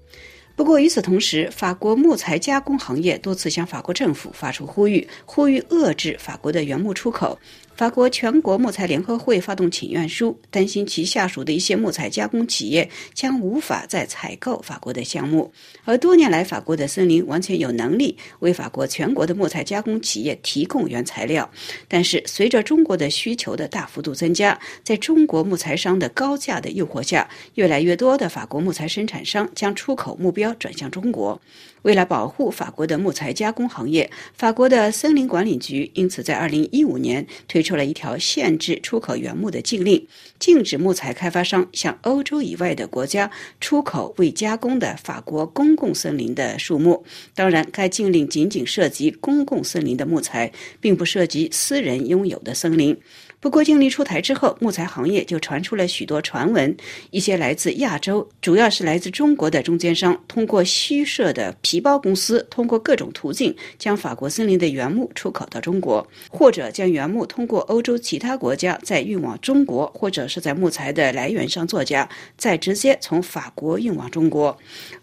[0.56, 7.38] 不过与此同时，法国木材加工行业多次向法国政府发出呼吁，呼吁遏制法国的原木出口。
[7.78, 15.54] 法国全国木材联合会发动请愿书，担心其下属的一些木材加工企业将无法再采购法国的橡木。
[15.86, 21.48] 而多年来，法国的森林完全有能力为法国全国的木材加工企业提供原材料。
[21.88, 31.40] 但是，随着中国的需求的大幅度增加，在中国木材商的高价的诱惑下，越来越多的法国木材生产商将出口目标转向中国。
[31.88, 40.06] 为了保护法国的木材加工行业，法国的森林管理局因此在2015年推出了一条限制出口原木的禁令，
[40.38, 43.32] 禁止木材开发商向欧洲以外的国家
[43.62, 47.06] 出口未加工的法国公共森林的树木。
[47.34, 52.98] 当然，该禁令仅仅涉及公共森林的木材，并不涉及私人拥有的森林。
[53.40, 56.76] 不过，禁令出台之后，木材行业就传出了许多传闻。
[57.12, 74.58] 一些来自亚洲，主要是来自中国的中间商，通过虚设的皮包公司，通过各种途径将法国森林的原木出口到中国，或者将原木通过欧洲其他国家再运往中国，或者是在木材的来源上作假，再直接从法国运往中国。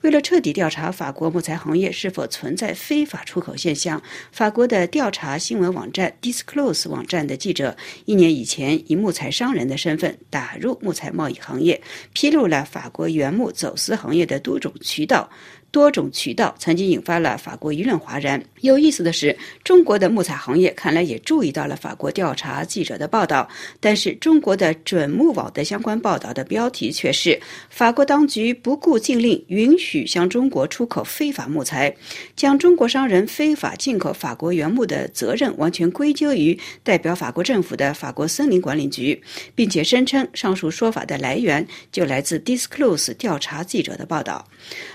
[0.04, 4.02] 为了彻底调查法国木材行业是否存在非法出口现象，
[4.32, 7.74] 法国的调查新闻网站 Disclose 网站的记者
[8.04, 8.30] 一年。
[8.34, 11.80] 以前，以木材商人的身份打入木材贸易行业，
[12.12, 15.30] 披露了法国原木走私行业的多种渠道。
[15.74, 18.40] 多种渠道曾经引发了法国舆论哗然。
[18.60, 23.48] 有意思的是，中国的木材行业看来也注意到了法国调查记者的报道，
[23.80, 31.92] 但是中国的准木网的相关报道的标题却是“法国当局不顾禁令，允许向中国出口非法木材”，
[32.36, 39.20] 将中国商人非法进口法国原木的责任完全归咎于代表法国政府的法国森林管理局，
[39.56, 44.46] 并且声称上述说法的来源就来自 Disclose 调查记者的报道。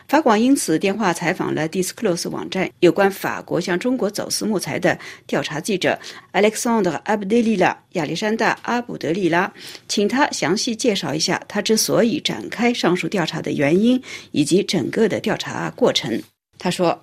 [0.07, 5.97] 法广因此电话采访了 Disclose 网站有关法国向中国走私木材的调查记者
[6.34, 9.51] Alexandre a b d e l i l a 亚历山大·阿卜德利拉，
[9.88, 14.01] 请他详细介绍一下他之所以展开上述调查的原因
[14.32, 16.22] 以及整个的调查过程。
[16.57, 16.99] 他说。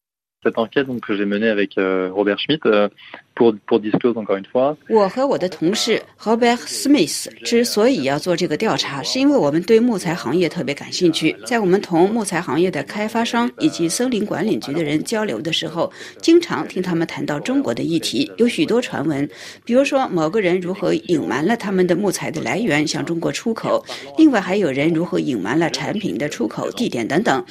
[4.89, 11.37] 我和我的同事 Robert Smith 之所以要做这个调查，是因为我们对木材行业特别感兴趣。
[11.45, 18.30] 在我们同木材行业的开发商以及森林管理局的人交流的时候，经常听他们谈到中国的议题。
[18.39, 19.28] 有许多传闻，
[19.64, 23.84] 比如说某个人如何隐瞒了他们的木材的来源向中国出口，
[24.16, 27.45] 另外还有人如何隐瞒了产品的出口地点等等。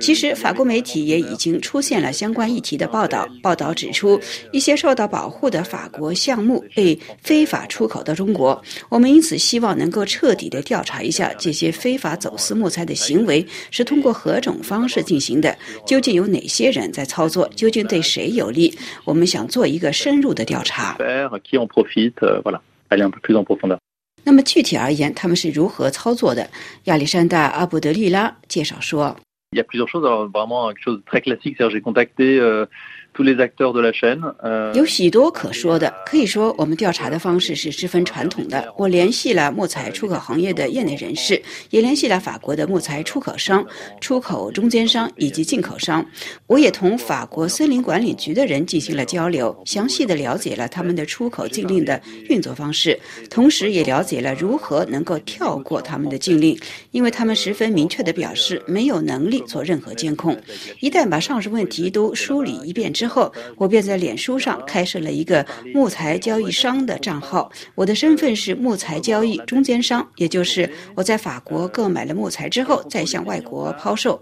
[0.00, 3.28] 其实，法国媒体也已经出现了相关议题的报道。
[3.42, 4.20] 报道指出，
[4.52, 15.56] 一些受到保护的法国项目被非法出口到中国，我们因此希望能够彻底的调查一下这些非法走私木材的行为是通过何种方式进行的，
[15.86, 18.72] 究竟有哪些人在操作，究竟对谁有利？
[19.04, 20.96] 我们想做一个深入的调查。
[24.24, 26.48] 那么具体而言，他们是如何操作的？
[26.84, 29.16] 亚历山大·阿布德利拉介绍说。
[34.74, 38.72] 有许多可说的，可以说我们调查的方式是十分传统的。
[38.76, 43.62] 我联系了木材出口行业的业内人士，也联系了法国的木材出口商、
[44.00, 46.04] 出口中间商以及进口商。
[46.46, 52.00] 我也同法国森林管理局的人进行了交流，详细的了解了他们的出口禁令的
[52.30, 52.98] 运作方式，
[53.28, 56.58] 同时也了解了如何能够跳过他们的禁令，
[56.92, 60.34] 因为他们十分明确的表示没有能力做任何监控。
[60.80, 65.44] 一旦把上述问题都梳理一遍之，之后，我便在脸书上开设了一个
[65.74, 67.50] 木材交易商的账号。
[67.74, 74.20] 我的身份是木材交易中间商，也就是我在法国购买了木材之后，再向外国抛售。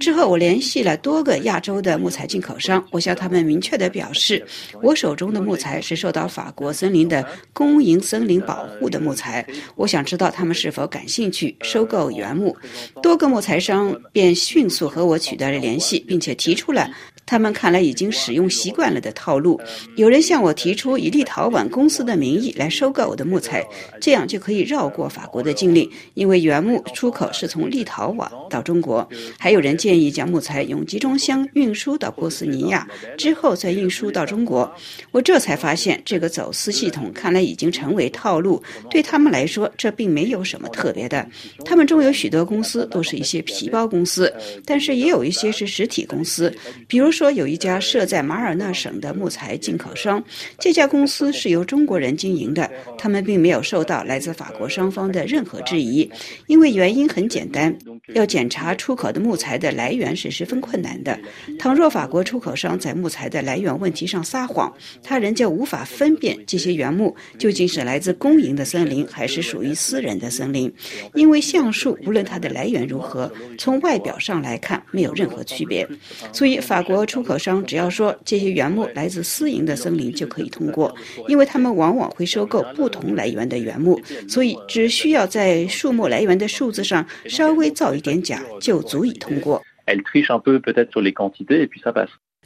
[0.00, 4.42] 之后，我联系了多个亚洲的木材进口商，我向他们明确的表示，
[4.80, 7.22] 我手中的木材是受到法国森林的
[7.52, 9.46] 公营森林保护的木材。
[9.76, 12.56] 我想知道他们是否感兴趣收购原木。
[13.02, 16.90] 多个木材商便迅速和我取得了联系，并且提出了
[17.24, 19.60] 他们看来已经使用习惯了的套路。
[19.96, 23.64] 有人向我提出以立陶宛公司的名义来收购我的木材，
[24.00, 29.08] 这样就可以绕过法国的禁令，因为原木出口是从立陶宛到中国。
[29.38, 34.70] 还有人建议将木材用集装箱运输到波斯尼亚，之后再运输到中国。
[35.10, 38.62] 我这才发现，这个走私系统看来已经成为套路。
[38.90, 41.26] 对他们来说，这并没有什么特别的。
[41.64, 44.32] 他们中有许多公司都是一些皮包公司，
[44.64, 46.52] 但是也有一些是实体公司。
[46.88, 50.22] 比如说，有一家设在马尔纳省的木材进口商，
[50.58, 52.68] 这家公司是由中国人经营的。
[52.98, 56.10] 他们并没有受到来自法国商方的任何质疑，
[56.46, 57.76] 因为原因很简单：
[58.14, 61.18] 要检查出口的木材的来源是十分困难的。
[61.58, 70.72] 倘若法国出口商在木材的来源问题上撒谎，他人就无法分辨这些原木究竟是来自公营的森林还是属于私人的森林，
[71.14, 75.86] 因为橡树无论它的来源如何，从外表上来看没有任何区别。
[76.32, 80.94] 所以法国出口商只要说这些原木来自私营的森林就可以通过，
[81.28, 89.62] 因为他们往往会收购不同来源的原木，所以只需要在树木来源的数字上稍微造一点假就足以通过。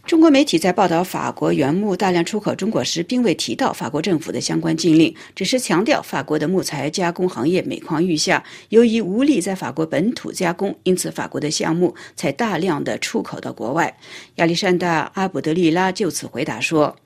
[0.07, 13.97] 中国媒体在报道法国原木大量出口中国时，并未提到法国政府的相关禁令，只是强调法国的木材加工行业每况愈下，由于无力在法国本土加工，因此法国的项目才大量的出口到国外。
[14.37, 16.97] 亚历山大·阿卜德利拉就此回答说。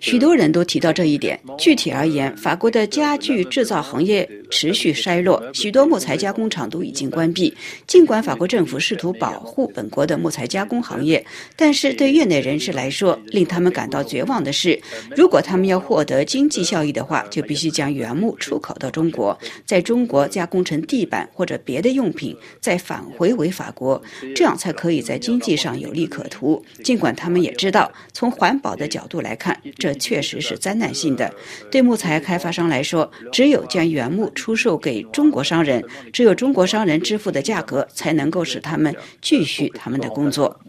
[0.00, 1.38] 许多人都提到这一点。
[1.56, 7.54] 具体而言，法国的家具制造行业持续衰落，许多木材加工厂都已经关闭。
[7.86, 11.24] 尽管法国政府试图保护本国的木材加工行业，
[11.56, 14.76] 但是对业内人士来说，令他们感到绝望的是，
[15.16, 24.02] 如果他们要获得经济效益的话，就必须将原木出口到中国，在中国加工成地板或者别的用品，再返回为法国，
[24.34, 25.51] 这样才可以在经济。
[25.56, 31.32] 上有利可图，尽管他们也知道，从环保的角度来看，这确实是灾难性的。
[31.70, 40.60] 对木材开发商来说，只有将原木出售给中国商人，只有中国商人支付的价格，才能够使他们继续他们的工作。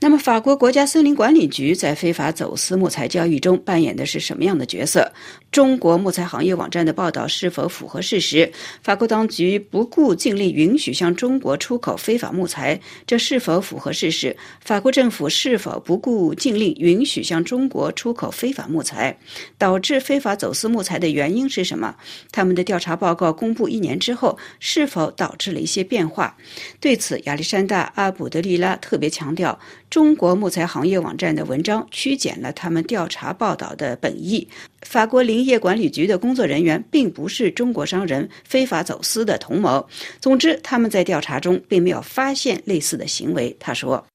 [0.00, 5.12] 那么，法国国家森林管理局在非法走私木材交易中扮演的是什么样的角色？
[5.52, 8.52] 中国木材行业网站的报道是否符合事实？
[8.84, 14.36] 法国当局不顾禁令允许向中国出口非法木材，这是否符合事实？
[14.60, 19.18] 法国政府是否不顾禁令允许向中国出口非法木材？
[19.58, 21.96] 导致非法走私木材的原因是什么？
[22.30, 26.36] 他们的调查报告公布一年之后，是否导致了一些变化？
[26.78, 29.58] 对此，亚历山大·阿卜德利拉特别强调。
[29.90, 34.46] 中国木材行业网站的文章曲解了他们调查报道的本意。
[34.82, 39.84] 法国林业管理局的工作人员并不是中国商人非法走私的同谋。
[40.20, 43.54] 总之，他们在调查中并没有发现类似的行为。
[43.58, 44.06] 他说。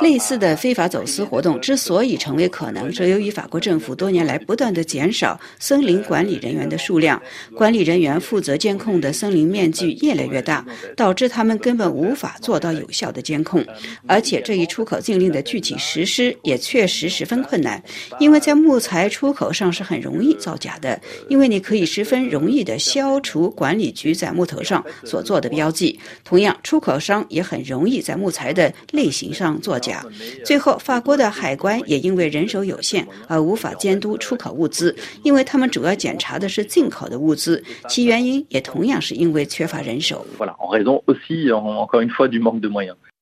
[0.00, 7.20] 类似的非法走私活动之所以成为可能，是由于法国政府多年来不断的减少森林管理人员的数量，
[7.54, 10.64] 管理人员负责监控的森林面积越来越大，
[10.96, 13.64] 导致他们根本无法做到有效的监控。
[14.06, 17.82] 而且这一出口禁令的具体实施也确实十分困难，
[18.18, 20.98] 因为在木材出口上是很容易造假的，
[21.28, 26.00] 因为你可以十分容易的消除管理局在木头上所做的标记。
[26.24, 27.97] 同样，出口商也很容易。
[28.00, 30.04] 在木材的类型上作假，
[30.44, 40.26] 最后法国的海关也因为人手有限而无法监督出口物资，因为他们主要检查的是进口的物资，其原因也同样是因为缺乏人手。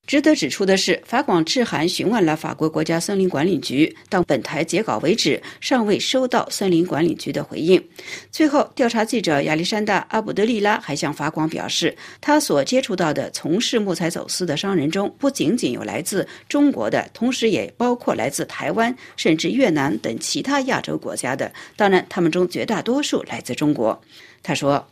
[0.07, 7.83] 值得指出的是，法广致函询问了法国国家森林管理局，到本台截稿为止，尚未收到森林管理局的回应。
[8.31, 21.53] 最后，调查记者亚历山大·阿卜德利拉还向法广表示，他所接触到的从事木材走私的商人中，不仅仅有来自中国的，同时也包括来自台湾甚至越南等其他亚洲国家的。
[21.75, 24.01] 当然，他们中绝大多数来自中国。
[24.41, 24.87] 他说。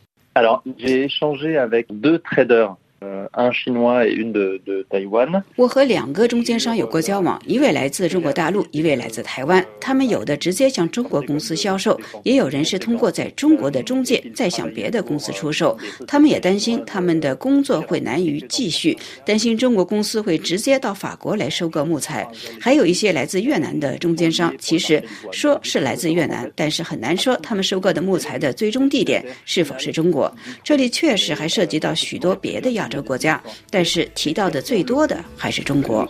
[5.55, 9.65] 我和两个中间商有过交往，一位来自中国大陆，一位来自台湾。
[9.79, 15.77] 他们有的直接向中国公司销售，也有人是通过在中国的中介再向别的公司出售。
[16.07, 22.27] 他们也担心他们的工作会难于继续，担心中国公司会直接到法国来收购木材。
[22.59, 30.33] 还有一些来自越南的中间商，其实说是来自越南，但是很难说他们收购的木材的最终地点是否是中国。
[30.63, 32.94] 这里确实还涉及到许多别的亚洲。
[33.01, 36.07] 国家，但是提到的最多的还是中国。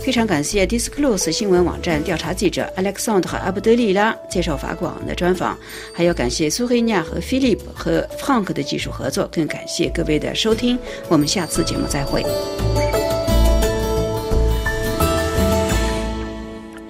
[0.00, 5.58] 非常感谢 Disclose 新闻网站调查记者 Alexander 和阿布德利拉接受法广的专访，
[5.92, 10.78] 还要感谢苏黑亚和 Philip 和 Frank 的技术合作，更感谢各位的收听。
[11.08, 12.24] 我们下次节目再会。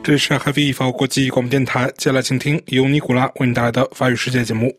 [0.07, 4.73] 这是海飞一法国际广播电台，接下来请听由尼古拉为您带来的法语世界节目。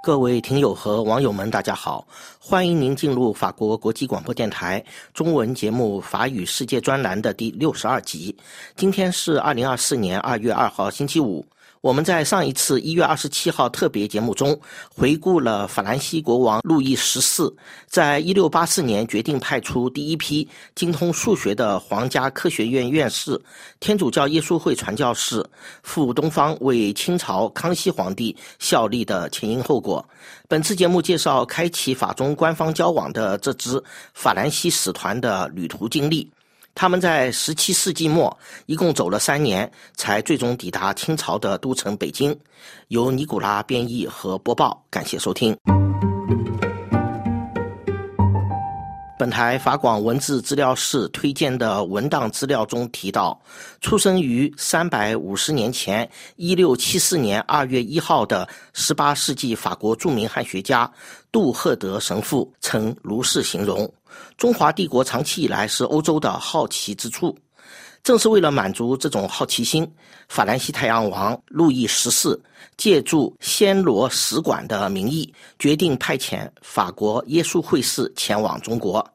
[0.00, 2.06] 各位听友和网友们，大家好！
[2.38, 4.80] 欢迎您进入法国国际广播电台
[5.12, 8.36] 中文节目《法语世界》专栏的第六十二集。
[8.76, 11.44] 今天是二零二四年二月二号，星期五。
[11.82, 14.58] 我们在上一次一月二十七号特别节目中，
[14.94, 17.54] 回顾了法兰西国王路易十四
[17.86, 23.40] 在一六八四年决定派出第一批精通数学的皇家科学院院士、
[23.80, 25.42] 天主教耶稣会传教士
[25.82, 30.06] 赴东方为清朝康熙皇帝效力的前因后果。
[30.48, 36.30] 本次节目介绍开启法中官方交往的这支法兰西使团的旅途经历。
[36.80, 42.34] 他们在十七世纪末一共走了三年，才最终抵达清朝的都城北京。
[42.88, 45.54] 由尼古拉编译和播报，感谢收听。
[49.18, 53.38] 本台法广文字资料室推荐的文档资料中提到，
[53.82, 60.90] 出生于三百五十年前一六七四年二月一号的十八世纪法国著名汉学家
[61.30, 63.86] 杜赫德神父曾如是形容。
[64.36, 67.36] 中华帝国长期以来是欧洲的好奇之处，
[68.02, 69.90] 正是为了满足这种好奇心，
[70.28, 72.40] 法兰西太阳王路易十四
[72.76, 79.06] 借助暹罗使馆的名义，决定派遣法国耶稣会士前往中国。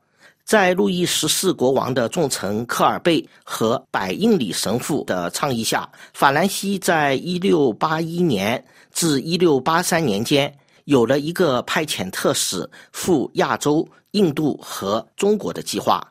[0.43, 10.55] 在路易十四国王的重臣科尔贝和百应里神父的倡议下，法兰西在一六八一年至一六八三年间。
[10.83, 13.83] 有了一个派遣特使赴亚洲、
[14.15, 16.01] 印度和中国的计划，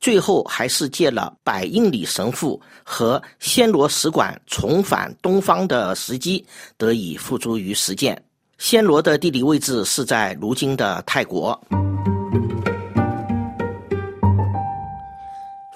[0.00, 6.44] 最后还是借了百应里神父和暹罗使馆重返东方的时机，
[6.78, 8.20] 得以付诸于实践。
[8.58, 11.58] 暹罗的地理位置是在如今的泰国。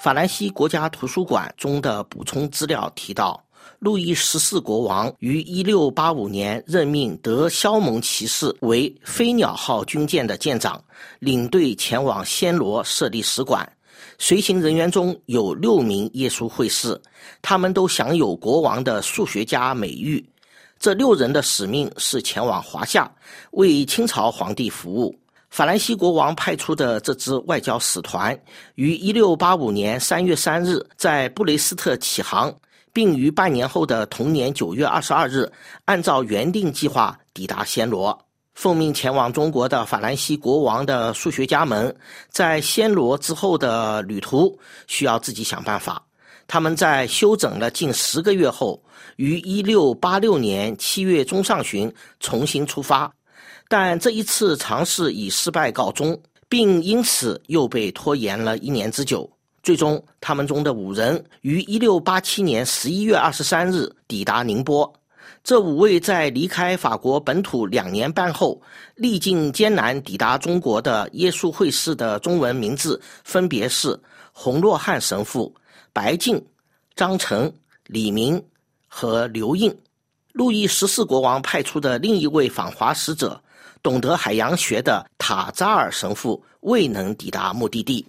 [0.01, 3.44] 法兰西国家图书馆中的补充资料提到。
[3.85, 10.83] 路易十四国王于一六八五年任命德肖蒙骑士为飞鸟号军舰的舰长，
[11.19, 13.71] 领队前往暹罗设立使馆。
[14.17, 16.99] 随行人员中有六名耶稣会士，
[17.43, 20.25] 他们都享有国王的数学家美誉。
[20.79, 23.15] 这六人的使命是前往华夏，
[23.51, 25.15] 为清朝皇帝服务。
[25.51, 28.37] 法兰西国王派出的这支外交使团
[28.77, 32.51] 于一六八五年三月三日在布雷斯特起航。
[32.95, 35.51] 并于半年后的同年九月二十二日，
[35.85, 38.19] 按照原定计划抵达暹罗。
[38.55, 41.95] 奉命前往中国的法兰西国王的数学家们，
[42.31, 46.01] 在暹罗之后的旅途需要自己想办法。
[46.47, 48.81] 他们在休整了近十个月后，
[49.17, 53.13] 于一六八六年七月中上旬重新出发，
[53.67, 56.17] 但这一次尝试以失败告终，
[56.49, 59.29] 并因此又被拖延了一年之久。
[59.65, 64.93] 最终，他们中的五人于一六八七年十一月二十三日抵达宁波。
[65.43, 68.61] 这五位在离开法国本土两年半后，
[68.95, 73.99] 历尽艰难抵达中国的耶稣会士的中文名字分别是
[74.33, 75.55] 洪若汉神父、
[75.95, 76.45] 白敬、
[76.95, 77.51] 张成、
[77.87, 78.43] 李明
[78.87, 79.75] 和刘印。
[80.33, 83.41] 路易十四国王派出的另一位访华使者，
[83.83, 88.05] 懂得海洋学的塔扎尔神父未能抵达目的地。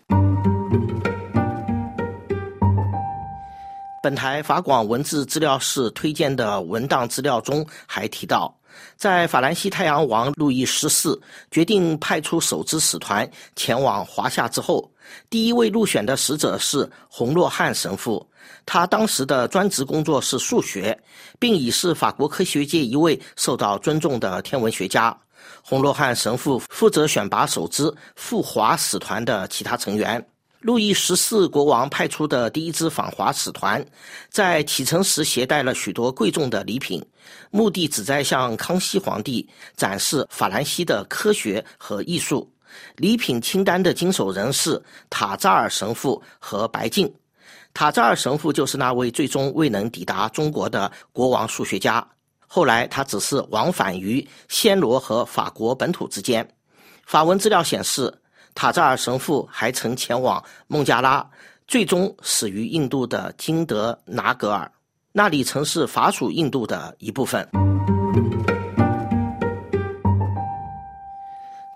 [4.06, 8.56] 本台法广文字资料室推荐的文档资料中还提到，
[8.95, 14.88] 在法兰西太阳王路易十四决定派出首支使团前往华夏之后，
[15.28, 18.24] 第一位入选的使者是洪若汉神父。
[18.64, 20.95] 他当时的专职工作是数学，
[21.39, 25.18] 并已是法国科学界一位受到尊重的天文学家。
[25.64, 30.24] 洪若汉神父负责选拔首支赴华使团的其他成员。
[30.66, 33.86] 路易十四国王派出的第一支访华使团，
[34.32, 36.99] 在启程时携带了许多贵重的礼品，
[37.51, 39.47] 目的旨在向康熙皇帝
[39.78, 42.51] 展示法兰西的科学和艺术。
[42.95, 47.13] 礼品清单的经手人是塔扎尔神父和白敬。
[47.72, 52.03] 塔扎尔神父就是那位最终未能抵达中国的国王数学家。
[52.47, 56.47] 后来他只是往返于暹罗和法国本土之间。
[57.05, 58.11] 法文资料显示。
[58.56, 61.30] 塔扎尔神父还曾前往孟加拉
[61.68, 64.72] 最终死于印度的金德拿格尔。
[65.12, 67.47] 那里曾是法属印度的一部分。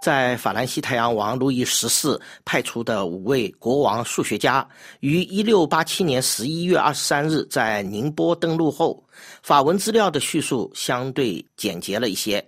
[0.01, 4.65] 在法兰西太阳王路易十四派出的五位国王数学家
[5.01, 9.03] 于一六八七年十一月二十三日在宁波登陆后
[9.43, 12.43] 法文资料的叙述相对简洁了一些。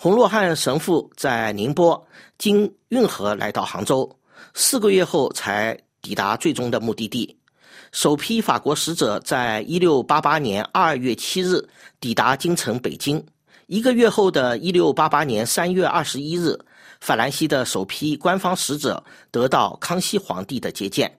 [0.00, 2.06] 洪若汉神父在宁波
[2.38, 4.08] 经运河来到杭州，
[4.54, 7.36] 四个月后才抵达最终的目的地。
[7.90, 11.68] 首批法国使者在1688年2月7日
[11.98, 13.20] 抵达京城北京。
[13.66, 16.60] 一个月后的1688年3月21日，
[17.00, 21.12] 法兰西的首批官方使者得到康熙皇帝的接见。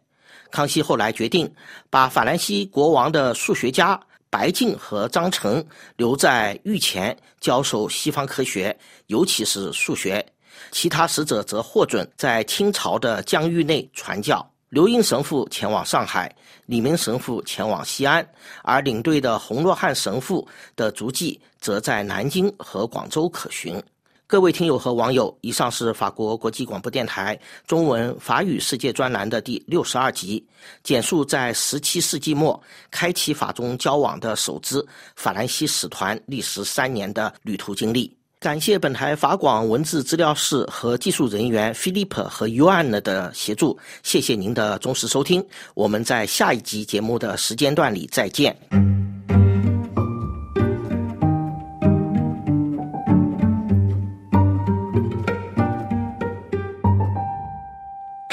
[0.52, 1.54] 康熙后来决定
[1.90, 4.00] 把法兰西国王的数学家
[4.30, 5.66] 白静和张成
[5.98, 8.78] 留在御前教授西方科学，
[9.08, 10.26] 尤其是数学。
[10.72, 14.46] 其他使者则获准在清朝的疆域内传教。
[14.70, 16.32] 刘英神父前往上海，
[16.68, 18.28] 李明神父前往西安，
[18.62, 23.82] 而领队的洪若汉神父的足迹则在南京和广州可寻。
[24.30, 30.46] 各位听友和网友，以上是法国国际广播电台中文法语世界专栏的第六十二集，
[30.84, 32.62] 简述在十七世纪末
[32.92, 38.16] 开启法中交往的首支法兰西使团历时三年的旅途经历。
[38.40, 48.56] 感谢本台法广文字资料室和技术人员 Philip 和 Yuan 的协助，谢谢您的忠实收听，我们在下一集节目的时间段里再见。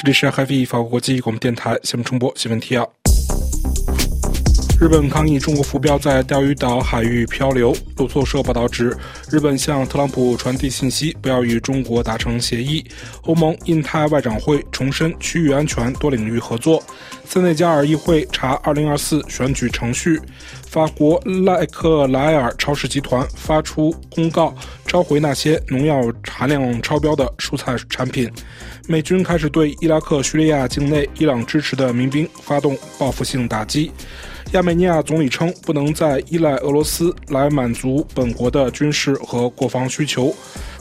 [0.07, 2.89] 这里是 h a v 法国国际广播电台新闻重播新闻提要。
[4.79, 7.75] 日本抗议中国浮标在钓鱼岛海域漂流。
[7.97, 8.95] 路透社报道指，
[9.31, 12.85] 日本向特朗普传递信息，不要与中国达成协议。
[13.23, 16.83] 欧盟印太外长会重申区域安全多领域合作。
[17.25, 20.21] 塞内加尔议会查2024选举程序。
[20.69, 24.55] 法国赖克莱尔超市集团发出公告，
[24.87, 28.31] 召回那些农药含量超标的蔬菜产品。
[28.87, 33.91] 美军开始对伊拉克、叙利亚境内伊朗支持的民兵发动报复性打击。
[34.53, 40.35] 亚美尼亚总理称，不能再依赖俄罗斯来满足本国的军事和国防需求。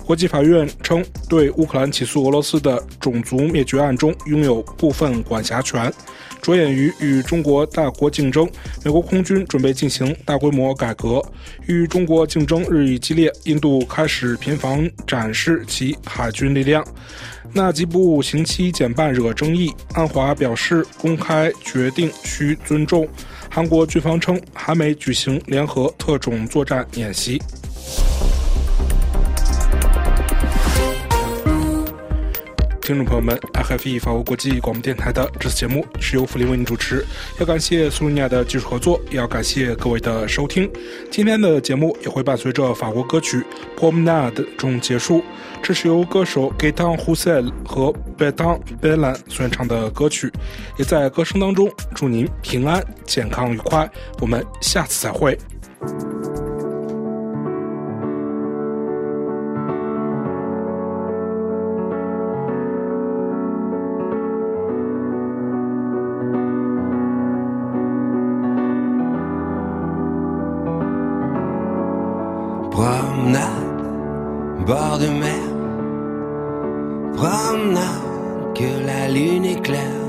[0.06, 5.92] 国际法院称，对乌克兰起诉俄罗斯的种族灭绝案中拥有部分管辖权。
[6.44, 8.48] 着眼于与中国大国竞争，
[8.84, 11.20] 美国空军准备进行大规模改革。
[11.66, 16.86] 与中国竞争日益激烈，印度开始频繁展示其海军力量。
[17.52, 23.08] 纳吉布刑期减半惹争议，安华表示公开决定需尊重。
[23.56, 27.42] 韩国军方称，韩美举行联合特种作战演习。
[32.82, 37.04] 听众朋友们，FFE 法国国际广播电台的这次节目是由福林为您主持，
[37.40, 40.70] 要感谢苏尼亚的技术合作，也要感谢各位的收听。
[41.10, 43.42] 今天的节目也会伴随着法国歌曲
[43.80, 45.24] 《Promenade》中结束，
[45.68, 50.32] 这是由歌手 Gaetan Roussel 和 b e t a n Belin 所演唱的歌曲，
[50.78, 53.90] 也在歌声当中祝您平安、健康、愉快。
[54.22, 55.36] 我们下次再会。
[72.70, 73.66] Promenade
[74.68, 75.45] bord de mer.
[77.16, 80.02] Promenade que la lune éclaire.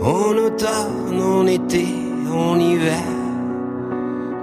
[0.00, 1.86] En automne, en été,
[2.30, 3.08] en hiver.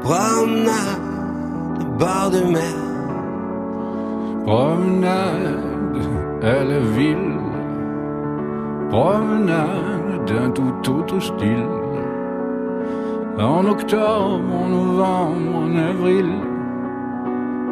[0.02, 2.78] Promenade, bord de mer.
[4.46, 5.60] Promenade
[6.42, 7.40] à la ville.
[8.90, 11.78] Promenade d'un tout autre style.
[13.38, 16.30] En octobre, en novembre, en avril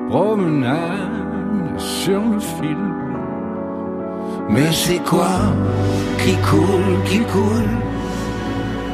[0.09, 2.98] promenade sur le fil.
[4.49, 5.37] Mais c'est quoi
[6.21, 7.73] qui coule, qui coule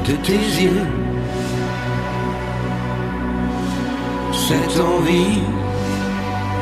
[0.08, 0.88] de tes yeux?
[4.34, 5.42] Cette envie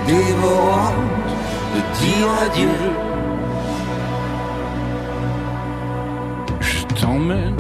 [0.08, 1.32] dévorante
[1.74, 2.80] de dire adieu.
[6.62, 7.58] Je t'emmène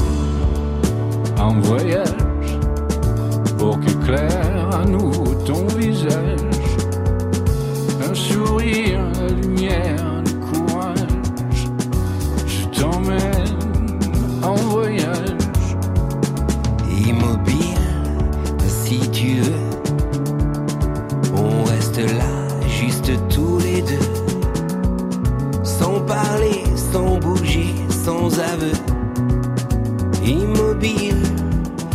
[1.39, 2.57] en voyage
[3.57, 6.39] pour qu'éclaire à nouveau ton visage
[8.13, 10.02] sourire, la lumière,
[30.23, 31.23] Immobile,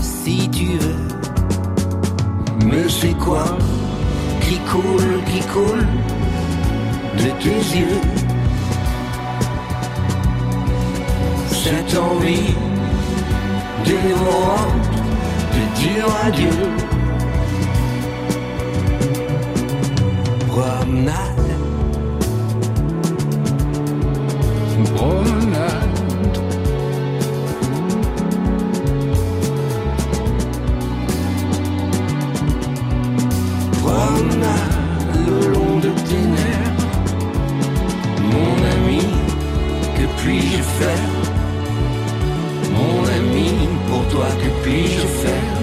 [0.00, 1.04] si tu veux.
[2.66, 3.56] Mais c'est quoi
[4.40, 5.86] qui coule, qui coule
[7.16, 8.00] de tes yeux?
[11.50, 12.54] Cette envie
[13.84, 14.88] dévorante
[15.54, 16.58] de dire adieu.
[20.48, 21.38] Promenade.
[24.96, 25.87] promenade
[40.18, 41.12] puis-je faire
[42.78, 43.50] Mon ami,
[43.88, 45.56] pour toi, que puis-je faire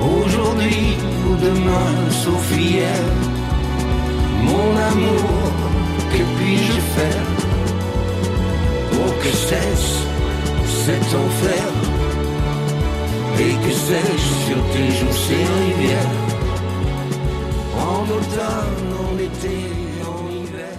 [0.00, 0.96] Aujourd'hui
[1.26, 2.40] ou demain, sauf.
[4.50, 5.52] Mon amour,
[6.12, 7.28] que puis-je faire
[8.90, 9.90] Pour que cesse
[10.84, 11.68] cet enfer
[13.38, 16.16] et que sèche sur tes joues ces rivières
[17.78, 19.56] en automne, en été,
[20.10, 20.76] en hiver.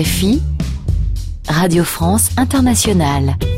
[0.00, 0.42] RFI,
[1.56, 3.55] Radio France Internationale.